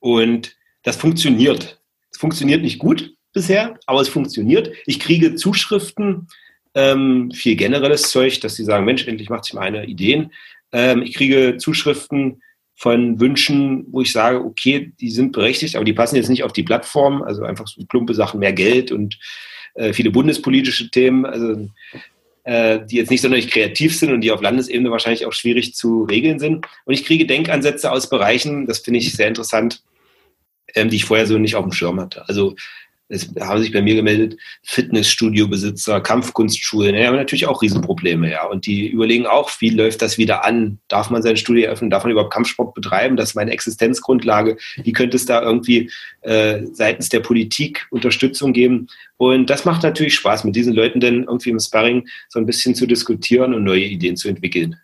Und 0.04 0.58
das 0.84 0.98
funktioniert. 0.98 1.80
Es 2.12 2.18
funktioniert 2.18 2.62
nicht 2.62 2.78
gut 2.78 3.16
bisher, 3.32 3.80
aber 3.86 4.02
es 4.02 4.10
funktioniert. 4.10 4.70
Ich 4.86 5.00
kriege 5.00 5.36
Zuschriften, 5.36 6.28
ähm, 6.76 7.32
viel 7.32 7.56
generelles 7.56 8.10
Zeug, 8.10 8.42
dass 8.42 8.56
sie 8.56 8.66
sagen, 8.66 8.84
Mensch, 8.84 9.08
endlich 9.08 9.30
macht 9.30 9.46
sich 9.46 9.54
meine 9.54 9.86
Ideen. 9.86 10.34
Ähm, 10.74 11.04
ich 11.04 11.14
kriege 11.14 11.56
Zuschriften 11.58 12.42
von 12.76 13.22
Wünschen, 13.22 13.86
wo 13.92 14.02
ich 14.02 14.12
sage, 14.12 14.44
okay, 14.44 14.92
die 15.00 15.10
sind 15.10 15.32
berechtigt, 15.32 15.78
aber 15.78 15.86
die 15.86 15.94
passen 15.94 16.18
jetzt 16.18 16.30
nicht 16.30 16.44
auf 16.44 16.52
die 16.52 16.64
Plattform, 16.64 17.22
also 17.22 17.44
einfach 17.44 17.70
so 17.70 17.82
plumpe 17.86 18.14
Sachen, 18.14 18.42
mehr 18.42 18.52
Geld 18.52 18.92
und 18.92 19.18
äh, 19.76 19.94
viele 19.94 20.12
bundespolitische 20.12 20.92
Themen, 20.92 21.26
also 21.26 21.70
äh, 22.44 22.86
die 22.86 22.98
jetzt 22.98 23.10
nicht 23.10 23.22
sonderlich 23.22 23.50
kreativ 23.50 23.98
sind 23.98 24.12
und 24.12 24.20
die 24.20 24.34
auf 24.34 24.42
Landesebene 24.42 24.92
wahrscheinlich 24.92 25.26
auch 25.26 25.32
schwierig 25.32 25.76
zu 25.76 26.04
regeln 26.04 26.40
sind. 26.40 26.68
Und 26.84 26.94
ich 26.94 27.06
kriege 27.06 27.26
Denkansätze 27.26 27.90
aus 27.90 28.10
Bereichen, 28.10 28.66
das 28.66 28.80
finde 28.80 29.00
ich 29.00 29.14
sehr 29.14 29.30
interessant, 29.30 29.82
ähm, 30.76 30.90
die 30.90 30.98
ich 30.98 31.06
vorher 31.06 31.28
so 31.28 31.38
nicht 31.38 31.56
auf 31.56 31.64
dem 31.64 31.74
Schirm 31.74 32.00
hatte. 32.00 32.28
Also 32.28 32.56
es 33.10 33.30
haben 33.40 33.62
sich 33.62 33.72
bei 33.72 33.82
mir 33.82 33.96
gemeldet 33.96 34.38
Fitnessstudio-Besitzer, 34.64 36.02
Kampfkunstschulen, 36.02 36.96
die 36.96 37.06
haben 37.06 37.16
natürlich 37.16 37.46
auch 37.46 37.62
Riesenprobleme, 37.62 38.32
ja. 38.32 38.46
Und 38.46 38.66
die 38.66 38.88
überlegen 38.88 39.28
auch, 39.28 39.52
wie 39.60 39.70
läuft 39.70 40.02
das 40.02 40.18
wieder 40.18 40.46
an? 40.46 40.80
Darf 40.88 41.10
man 41.10 41.22
sein 41.22 41.38
Studio 41.38 41.66
eröffnen? 41.66 41.90
Darf 41.90 42.04
man 42.04 42.12
überhaupt 42.12 42.34
Kampfsport 42.34 42.74
betreiben? 42.74 43.16
Das 43.16 43.30
ist 43.30 43.36
meine 43.36 43.52
Existenzgrundlage. 43.52 44.58
Wie 44.84 44.94
könnte 44.94 45.18
es 45.18 45.26
da 45.26 45.42
irgendwie 45.42 45.92
äh, 46.22 46.62
seitens 46.72 47.10
der 47.10 47.20
Politik 47.20 47.86
Unterstützung 47.92 48.54
geben? 48.54 48.88
Und 49.18 49.50
das 49.50 49.66
macht 49.66 49.84
natürlich 49.84 50.16
Spaß, 50.16 50.44
mit 50.44 50.56
diesen 50.56 50.74
Leuten 50.74 51.00
dann 51.00 51.24
irgendwie 51.24 51.52
im 51.52 51.60
Sparring 51.60 52.08
so 52.30 52.40
ein 52.40 52.46
bisschen 52.46 52.74
zu 52.74 52.88
diskutieren 52.88 53.54
und 53.54 53.64
neue 53.64 53.84
Ideen 53.84 54.18
zu 54.18 54.28
entwickeln. 54.28 54.78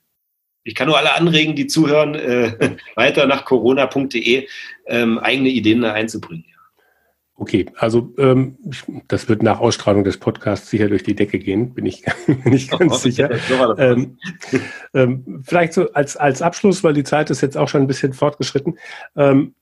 Ich 0.64 0.76
kann 0.76 0.88
nur 0.88 0.98
alle 0.98 1.16
anregen, 1.16 1.56
die 1.56 1.68
zuhören, 1.68 2.16
äh, 2.16 2.78
weiter 2.96 3.26
nach 3.26 3.46
corona.de 3.46 4.48
ähm, 4.88 5.20
eigene 5.20 5.50
Ideen 5.50 5.82
da 5.82 5.94
einzubringen. 5.94 6.46
Okay, 7.40 7.68
also 7.78 8.14
ähm, 8.18 8.58
das 9.08 9.30
wird 9.30 9.44
nach 9.44 9.62
Ausstrahlung 9.62 10.04
des 10.04 10.18
Podcasts 10.18 10.70
sicher 10.70 10.90
durch 10.90 11.04
die 11.04 11.16
Decke 11.16 11.40
gehen, 11.40 11.74
bin 11.74 11.86
ich, 11.86 12.04
bin 12.28 12.52
ich 12.52 12.70
ganz 12.70 12.92
oh, 12.94 12.98
sicher. 12.98 13.30
Ähm, 13.78 14.18
ähm, 14.94 15.42
vielleicht 15.46 15.72
so 15.72 15.90
als, 15.94 16.18
als 16.18 16.42
Abschluss, 16.42 16.84
weil 16.84 16.94
die 16.94 17.06
Zeit 17.06 17.30
ist 17.30 17.40
jetzt 17.40 17.56
auch 17.56 17.70
schon 17.70 17.82
ein 17.82 17.88
bisschen 17.88 18.12
fortgeschritten. 18.12 18.78
Ähm, 19.16 19.56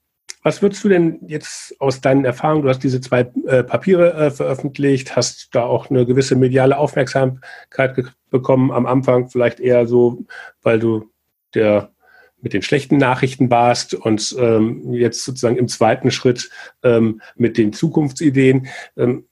was 0.48 0.62
würdest 0.62 0.82
du 0.86 0.88
denn 0.88 1.20
jetzt 1.28 1.76
aus 1.82 2.00
deinen 2.00 2.24
Erfahrungen, 2.24 2.64
du 2.64 2.70
hast 2.70 2.82
diese 2.82 3.02
zwei 3.02 3.30
äh, 3.48 3.66
Papiere 3.66 4.14
äh, 4.14 4.32
veröffentlicht, 4.32 5.18
hast 5.18 5.50
da 5.52 5.64
auch 5.64 5.90
eine 5.90 6.06
gewisse 6.06 6.38
mediale 6.38 6.78
Aufmerksamkeit 6.78 8.02
bekommen 8.30 8.72
am 8.72 8.86
Anfang, 8.86 9.28
vielleicht 9.28 9.60
eher 9.60 9.88
so, 9.88 10.26
weil 10.62 10.80
du 10.80 11.12
der 11.54 11.92
mit 12.40 12.54
den 12.54 12.62
schlechten 12.62 12.96
Nachrichten 12.96 13.50
warst 13.50 13.94
und 13.94 14.38
ähm, 14.40 14.94
jetzt 14.94 15.26
sozusagen 15.26 15.58
im 15.58 15.68
zweiten 15.68 16.12
Schritt 16.12 16.50
ähm, 16.82 17.22
mit 17.36 17.58
den 17.58 17.74
Zukunftsideen. 17.74 18.68
Ähm, 18.96 19.26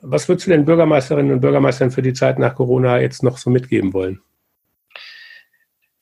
was 0.00 0.28
würdest 0.28 0.48
du 0.48 0.50
den 0.50 0.64
Bürgermeisterinnen 0.64 1.30
und 1.30 1.40
Bürgermeistern 1.40 1.92
für 1.92 2.02
die 2.02 2.14
Zeit 2.14 2.40
nach 2.40 2.56
Corona 2.56 3.00
jetzt 3.00 3.22
noch 3.22 3.38
so 3.38 3.48
mitgeben 3.48 3.92
wollen? 3.92 4.22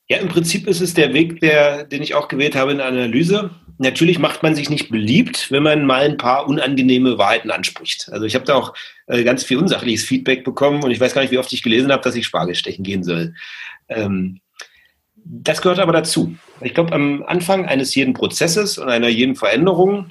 Ja, 0.09 0.16
im 0.16 0.29
Prinzip 0.29 0.66
ist 0.66 0.81
es 0.81 0.95
der 0.95 1.12
Weg, 1.12 1.40
der, 1.40 1.85
den 1.85 2.03
ich 2.03 2.14
auch 2.14 2.29
gewählt 2.29 2.57
habe 2.57 2.71
in 2.71 2.79
der 2.79 2.87
Analyse. 2.87 3.51
Natürlich 3.78 4.18
macht 4.18 4.42
man 4.42 4.54
sich 4.54 4.70
nicht 4.70 4.90
beliebt, 4.90 5.50
wenn 5.50 5.62
man 5.62 5.86
mal 5.86 6.04
ein 6.04 6.16
paar 6.16 6.48
unangenehme 6.48 7.18
Wahrheiten 7.18 7.50
anspricht. 7.50 8.08
Also 8.10 8.24
ich 8.24 8.34
habe 8.34 8.44
da 8.44 8.54
auch 8.54 8.74
äh, 9.06 9.22
ganz 9.22 9.44
viel 9.44 9.58
unsachliches 9.58 10.04
Feedback 10.04 10.44
bekommen 10.44 10.82
und 10.82 10.90
ich 10.90 11.00
weiß 11.00 11.14
gar 11.14 11.22
nicht, 11.22 11.30
wie 11.30 11.38
oft 11.38 11.52
ich 11.52 11.62
gelesen 11.62 11.92
habe, 11.92 12.02
dass 12.02 12.14
ich 12.14 12.26
Spargel 12.26 12.54
stechen 12.54 12.84
gehen 12.84 13.04
soll. 13.04 13.34
Ähm, 13.88 14.40
das 15.16 15.60
gehört 15.60 15.80
aber 15.80 15.92
dazu. 15.92 16.36
Ich 16.60 16.72
glaube, 16.72 16.92
am 16.92 17.24
Anfang 17.26 17.66
eines 17.66 17.94
jeden 17.94 18.14
Prozesses 18.14 18.78
und 18.78 18.88
einer 18.88 19.08
jeden 19.08 19.34
Veränderung, 19.34 20.06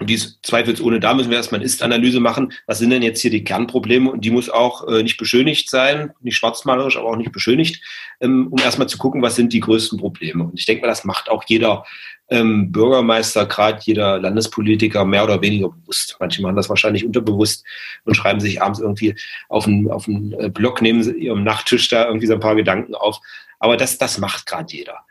und 0.00 0.08
dies 0.08 0.40
zweifelsohne, 0.42 0.98
da 0.98 1.12
müssen 1.12 1.30
wir 1.30 1.36
erstmal 1.36 1.58
eine 1.58 1.66
Ist-Analyse 1.66 2.20
machen. 2.20 2.54
Was 2.66 2.78
sind 2.78 2.88
denn 2.88 3.02
jetzt 3.02 3.20
hier 3.20 3.30
die 3.30 3.44
Kernprobleme? 3.44 4.10
Und 4.10 4.24
die 4.24 4.30
muss 4.30 4.48
auch 4.48 4.88
äh, 4.88 5.02
nicht 5.02 5.18
beschönigt 5.18 5.68
sein, 5.68 6.12
nicht 6.20 6.36
schwarzmalerisch, 6.36 6.96
aber 6.96 7.08
auch 7.08 7.16
nicht 7.16 7.32
beschönigt, 7.32 7.82
ähm, 8.20 8.48
um 8.50 8.58
erstmal 8.58 8.88
zu 8.88 8.96
gucken, 8.96 9.20
was 9.20 9.36
sind 9.36 9.52
die 9.52 9.60
größten 9.60 9.98
Probleme. 9.98 10.44
Und 10.44 10.58
ich 10.58 10.64
denke 10.64 10.82
mal, 10.82 10.88
das 10.88 11.04
macht 11.04 11.28
auch 11.28 11.44
jeder 11.46 11.84
ähm, 12.30 12.70
Bürgermeister, 12.70 13.46
gerade 13.46 13.80
jeder 13.82 14.18
Landespolitiker 14.18 15.04
mehr 15.04 15.24
oder 15.24 15.42
weniger 15.42 15.68
bewusst. 15.68 16.16
Manche 16.20 16.40
machen 16.42 16.56
das 16.56 16.68
wahrscheinlich 16.68 17.04
unterbewusst 17.04 17.64
und 18.04 18.14
schreiben 18.14 18.40
sich 18.40 18.62
abends 18.62 18.80
irgendwie 18.80 19.16
auf 19.48 19.66
einen, 19.66 19.90
auf 19.90 20.08
einen 20.08 20.32
äh, 20.34 20.48
Blog 20.48 20.80
neben 20.80 21.02
ihrem 21.16 21.42
Nachttisch 21.42 21.88
da 21.88 22.06
irgendwie 22.06 22.26
so 22.26 22.34
ein 22.34 22.40
paar 22.40 22.54
Gedanken 22.54 22.94
auf. 22.94 23.18
Aber 23.58 23.76
das, 23.76 23.98
das 23.98 24.18
macht 24.18 24.46
gerade 24.46 24.72
jeder. 24.72 25.04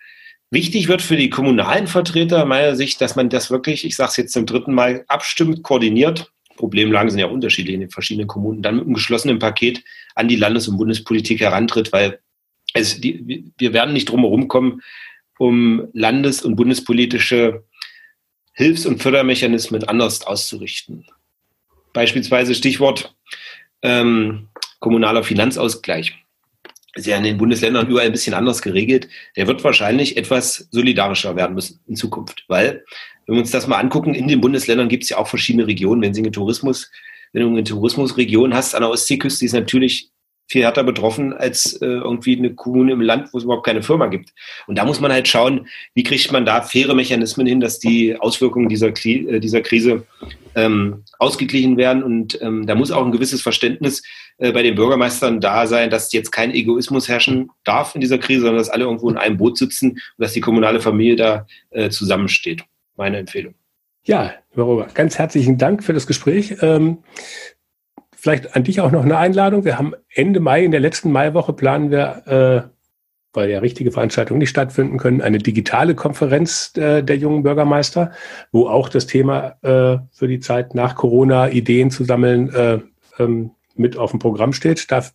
Wichtig 0.50 0.88
wird 0.88 1.02
für 1.02 1.18
die 1.18 1.30
kommunalen 1.30 1.86
Vertreter 1.86 2.46
meiner 2.46 2.76
Sicht, 2.76 3.02
dass 3.02 3.16
man 3.16 3.30
das 3.30 3.52
wirklich, 3.52 3.86
ich 3.86 3.96
sage 3.96 4.10
es 4.10 4.18
jetzt 4.18 4.34
zum 4.34 4.46
dritten 4.48 4.74
Mal, 4.74 5.04
abstimmt, 5.08 5.62
koordiniert. 5.62 6.32
Problemlagen 6.56 7.12
sind 7.12 7.20
ja 7.20 7.28
unterschiedlich 7.28 7.76
in 7.76 7.82
den 7.82 7.92
verschiedenen 7.92 8.28
Kommunen, 8.28 8.62
dann 8.62 8.78
mit 8.78 8.86
einem 8.86 8.96
geschlossenen 8.96 9.40
Paket 9.40 9.84
an 10.16 10.28
die 10.28 10.36
Landes- 10.38 10.68
und 10.68 10.78
Bundespolitik 10.78 11.40
herantritt, 11.42 11.94
weil 11.94 12.20
es, 12.74 13.00
die, 13.00 13.52
wir 13.58 13.74
werden 13.74 13.94
nicht 13.94 14.10
drum 14.10 14.22
herum 14.22 14.48
kommen, 14.48 14.82
um 15.40 15.88
landes- 15.94 16.42
und 16.44 16.58
bundespolitische 16.58 17.64
Hilfs- 18.54 18.86
und 18.86 19.02
Fördermechanismen 19.02 19.86
anders 19.86 20.28
auszurichten. 20.28 21.08
Beispielsweise 21.94 22.54
Stichwort 22.54 23.16
ähm, 23.82 24.50
kommunaler 24.80 25.24
Finanzausgleich 25.24 26.14
ist 26.94 27.08
ja 27.08 27.16
in 27.16 27.24
den 27.24 27.38
Bundesländern 27.38 27.88
überall 27.88 28.08
ein 28.08 28.12
bisschen 28.12 28.34
anders 28.34 28.62
geregelt. 28.62 29.08
Der 29.38 29.48
wird 29.48 29.64
wahrscheinlich 29.64 30.18
etwas 30.18 30.68
solidarischer 30.72 31.38
werden 31.38 31.56
müssen 31.56 31.80
in 31.88 31.96
Zukunft, 31.96 32.44
weil 32.50 32.84
wenn 33.26 33.36
wir 33.36 33.42
uns 33.42 33.52
das 33.52 33.68
mal 33.68 33.78
angucken, 33.78 34.14
in 34.14 34.28
den 34.28 34.42
Bundesländern 34.42 34.90
gibt 34.90 35.04
es 35.04 35.10
ja 35.10 35.18
auch 35.18 35.28
verschiedene 35.28 35.68
Regionen. 35.68 36.02
Wenn 36.02 36.14
Sie 36.14 36.22
einen 36.22 36.34
Tourismus, 36.34 36.92
wenn 37.32 37.44
du 37.44 37.48
eine 37.48 37.64
Tourismusregion 37.64 38.54
hast 38.54 38.76
an 38.76 38.82
der 38.82 38.90
Ostseeküste, 38.90 39.46
ist 39.46 39.54
natürlich 39.54 40.12
viel 40.50 40.64
härter 40.64 40.84
betroffen 40.84 41.32
als 41.32 41.74
äh, 41.82 41.86
irgendwie 41.86 42.38
eine 42.38 42.54
Kommune 42.54 42.92
im 42.92 43.02
Land, 43.02 43.32
wo 43.32 43.38
es 43.38 43.44
überhaupt 43.44 43.66
keine 43.66 43.84
Firma 43.84 44.08
gibt. 44.08 44.34
Und 44.66 44.78
da 44.78 44.84
muss 44.84 45.00
man 45.00 45.12
halt 45.12 45.28
schauen, 45.28 45.68
wie 45.94 46.04
kriegt 46.04 46.32
man 46.32 46.46
da 46.46 46.62
faire 46.64 46.96
Mechanismen 46.96 47.46
hin, 47.46 47.60
dass 47.60 47.80
die 47.80 48.18
Auswirkungen 48.20 48.68
dieser, 48.68 48.88
äh, 49.06 49.40
dieser 49.40 49.62
Krise 49.62 50.08
ähm, 50.56 51.04
ausgeglichen 51.20 51.78
werden. 51.78 52.02
Und 52.02 52.42
ähm, 52.42 52.66
da 52.66 52.74
muss 52.74 52.92
auch 52.92 53.06
ein 53.06 53.12
gewisses 53.12 53.44
Verständnis 53.44 54.02
äh, 54.40 54.52
bei 54.52 54.64
den 54.64 54.74
Bürgermeistern 54.74 55.40
da 55.40 55.68
sein, 55.68 55.92
dass 55.92 56.12
jetzt 56.12 56.32
kein 56.32 56.52
Egoismus 56.52 57.08
herrschen 57.08 57.52
darf 57.64 57.94
in 57.94 58.02
dieser 58.02 58.18
Krise, 58.18 58.42
sondern 58.42 58.58
dass 58.58 58.70
alle 58.70 58.86
irgendwo 58.86 59.10
in 59.10 59.18
einem 59.18 59.38
Boot 59.38 59.58
sitzen 59.58 59.92
und 59.92 60.00
dass 60.18 60.34
die 60.34 60.42
kommunale 60.42 60.82
Familie 60.82 61.16
da 61.16 61.46
äh, 61.70 61.90
zusammensteht. 61.90 62.64
Meine 62.98 63.18
Empfehlung. 63.18 63.54
Ja, 64.04 64.34
ganz 64.96 65.20
herzlichen 65.20 65.58
Dank 65.58 65.84
für 65.84 65.94
das 65.94 66.08
Gespräch. 66.08 66.56
Ähm, 66.62 66.98
vielleicht 68.20 68.56
an 68.56 68.64
dich 68.64 68.82
auch 68.82 68.92
noch 68.92 69.04
eine 69.04 69.18
Einladung. 69.18 69.66
Wir 69.66 69.78
haben 69.78 69.94
Ende 70.14 70.40
Mai, 70.40 70.64
in 70.64 70.72
der 70.72 70.80
letzten 70.80 71.12
Maiwoche 71.12 71.54
planen 71.54 71.90
wir, 71.92 72.28
äh, 72.28 72.70
weil 73.34 73.50
ja 73.50 73.60
richtige 73.60 73.92
Veranstaltungen 73.92 74.40
nicht 74.40 74.50
stattfinden 74.50 74.98
können, 74.98 75.22
eine 75.22 75.38
digitale 75.38 75.96
Konferenz 75.96 76.74
äh, 76.76 77.04
der 77.04 77.18
jungen 77.18 77.44
Bürgermeister, 77.44 78.12
wo 78.52 78.68
auch 78.68 78.90
das 78.90 79.08
Thema 79.08 79.56
äh, 79.62 80.00
für 80.12 80.28
die 80.28 80.40
Zeit 80.40 80.76
nach 80.76 80.96
Corona 80.96 81.50
Ideen 81.50 81.92
zu 81.92 82.04
sammeln 82.04 82.54
äh, 82.54 82.80
ähm, 83.20 83.52
mit 83.76 83.98
auf 83.98 84.12
dem 84.12 84.20
Programm 84.20 84.54
steht. 84.54 84.92
Da 84.92 85.06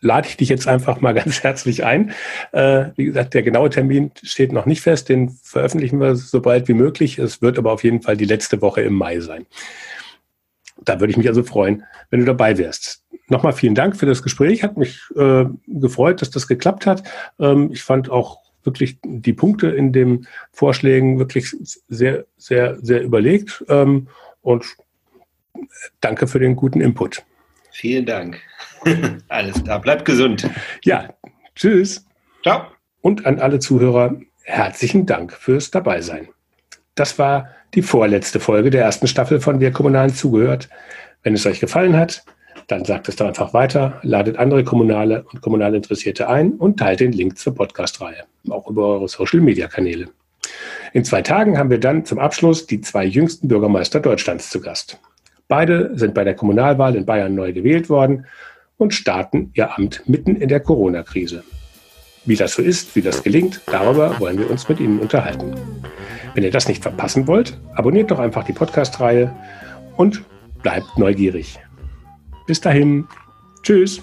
lade 0.00 0.26
ich 0.28 0.36
dich 0.36 0.48
jetzt 0.48 0.66
einfach 0.66 1.00
mal 1.00 1.14
ganz 1.14 1.42
herzlich 1.42 1.84
ein. 1.84 2.12
Äh, 2.52 2.86
wie 2.96 3.04
gesagt, 3.04 3.34
der 3.34 3.42
genaue 3.42 3.70
Termin 3.70 4.10
steht 4.22 4.52
noch 4.52 4.66
nicht 4.66 4.80
fest. 4.80 5.08
Den 5.08 5.30
veröffentlichen 5.42 6.00
wir 6.00 6.16
so 6.16 6.40
bald 6.40 6.66
wie 6.66 6.74
möglich. 6.74 7.18
Es 7.18 7.42
wird 7.42 7.58
aber 7.58 7.72
auf 7.72 7.84
jeden 7.84 8.02
Fall 8.02 8.16
die 8.16 8.24
letzte 8.24 8.60
Woche 8.60 8.80
im 8.80 8.94
Mai 8.94 9.20
sein. 9.20 9.46
Da 10.84 11.00
würde 11.00 11.10
ich 11.10 11.16
mich 11.16 11.28
also 11.28 11.42
freuen, 11.42 11.84
wenn 12.10 12.20
du 12.20 12.26
dabei 12.26 12.58
wärst. 12.58 13.04
Nochmal 13.28 13.52
vielen 13.52 13.74
Dank 13.74 13.96
für 13.96 14.06
das 14.06 14.22
Gespräch. 14.22 14.62
Hat 14.62 14.76
mich 14.76 15.00
äh, 15.16 15.44
gefreut, 15.66 16.20
dass 16.20 16.30
das 16.30 16.46
geklappt 16.46 16.86
hat. 16.86 17.02
Ähm, 17.38 17.70
ich 17.72 17.82
fand 17.82 18.10
auch 18.10 18.38
wirklich 18.64 18.98
die 19.04 19.32
Punkte 19.32 19.68
in 19.68 19.92
den 19.92 20.26
Vorschlägen 20.52 21.18
wirklich 21.18 21.54
sehr, 21.88 22.24
sehr, 22.36 22.78
sehr 22.80 23.02
überlegt. 23.02 23.64
Ähm, 23.68 24.08
und 24.42 24.64
danke 26.00 26.26
für 26.26 26.38
den 26.38 26.56
guten 26.56 26.80
Input. 26.80 27.22
Vielen 27.72 28.06
Dank. 28.06 28.40
Alles 29.28 29.62
klar. 29.62 29.80
Bleibt 29.80 30.04
gesund. 30.04 30.48
Ja, 30.82 31.14
tschüss. 31.54 32.04
Ciao. 32.42 32.66
Und 33.00 33.26
an 33.26 33.38
alle 33.38 33.60
Zuhörer 33.60 34.20
herzlichen 34.42 35.06
Dank 35.06 35.32
fürs 35.32 35.70
Dabeisein. 35.70 36.28
Das 36.94 37.18
war 37.18 37.48
die 37.74 37.82
vorletzte 37.82 38.40
Folge 38.40 38.70
der 38.70 38.82
ersten 38.82 39.06
Staffel 39.06 39.40
von 39.40 39.60
Wir 39.60 39.70
Kommunalen 39.70 40.14
zugehört. 40.14 40.68
Wenn 41.22 41.34
es 41.34 41.46
euch 41.46 41.60
gefallen 41.60 41.96
hat, 41.96 42.24
dann 42.66 42.84
sagt 42.84 43.08
es 43.08 43.16
doch 43.16 43.26
einfach 43.26 43.52
weiter, 43.52 44.00
ladet 44.02 44.38
andere 44.38 44.64
Kommunale 44.64 45.24
und 45.32 45.40
kommunal 45.40 45.74
Interessierte 45.74 46.28
ein 46.28 46.52
und 46.52 46.78
teilt 46.78 47.00
den 47.00 47.12
Link 47.12 47.38
zur 47.38 47.54
Podcast-Reihe, 47.54 48.24
auch 48.48 48.68
über 48.68 48.86
eure 48.86 49.08
Social-Media-Kanäle. 49.08 50.08
In 50.92 51.04
zwei 51.04 51.22
Tagen 51.22 51.58
haben 51.58 51.70
wir 51.70 51.80
dann 51.80 52.04
zum 52.04 52.18
Abschluss 52.18 52.66
die 52.66 52.80
zwei 52.80 53.04
jüngsten 53.04 53.48
Bürgermeister 53.48 54.00
Deutschlands 54.00 54.50
zu 54.50 54.60
Gast. 54.60 54.98
Beide 55.48 55.90
sind 55.96 56.14
bei 56.14 56.24
der 56.24 56.34
Kommunalwahl 56.34 56.94
in 56.96 57.06
Bayern 57.06 57.34
neu 57.34 57.52
gewählt 57.52 57.88
worden 57.88 58.26
und 58.76 58.94
starten 58.94 59.50
ihr 59.54 59.76
Amt 59.76 60.02
mitten 60.06 60.36
in 60.36 60.48
der 60.48 60.60
Corona-Krise. 60.60 61.44
Wie 62.26 62.36
das 62.36 62.54
so 62.54 62.62
ist, 62.62 62.94
wie 62.96 63.02
das 63.02 63.22
gelingt, 63.22 63.60
darüber 63.66 64.18
wollen 64.20 64.38
wir 64.38 64.50
uns 64.50 64.68
mit 64.68 64.78
Ihnen 64.78 65.00
unterhalten. 65.00 65.54
Wenn 66.34 66.44
ihr 66.44 66.50
das 66.50 66.68
nicht 66.68 66.82
verpassen 66.82 67.26
wollt, 67.26 67.58
abonniert 67.74 68.10
doch 68.10 68.18
einfach 68.18 68.44
die 68.44 68.52
Podcast-Reihe 68.52 69.34
und 69.96 70.22
bleibt 70.62 70.98
neugierig. 70.98 71.58
Bis 72.46 72.60
dahin. 72.60 73.06
Tschüss. 73.62 74.02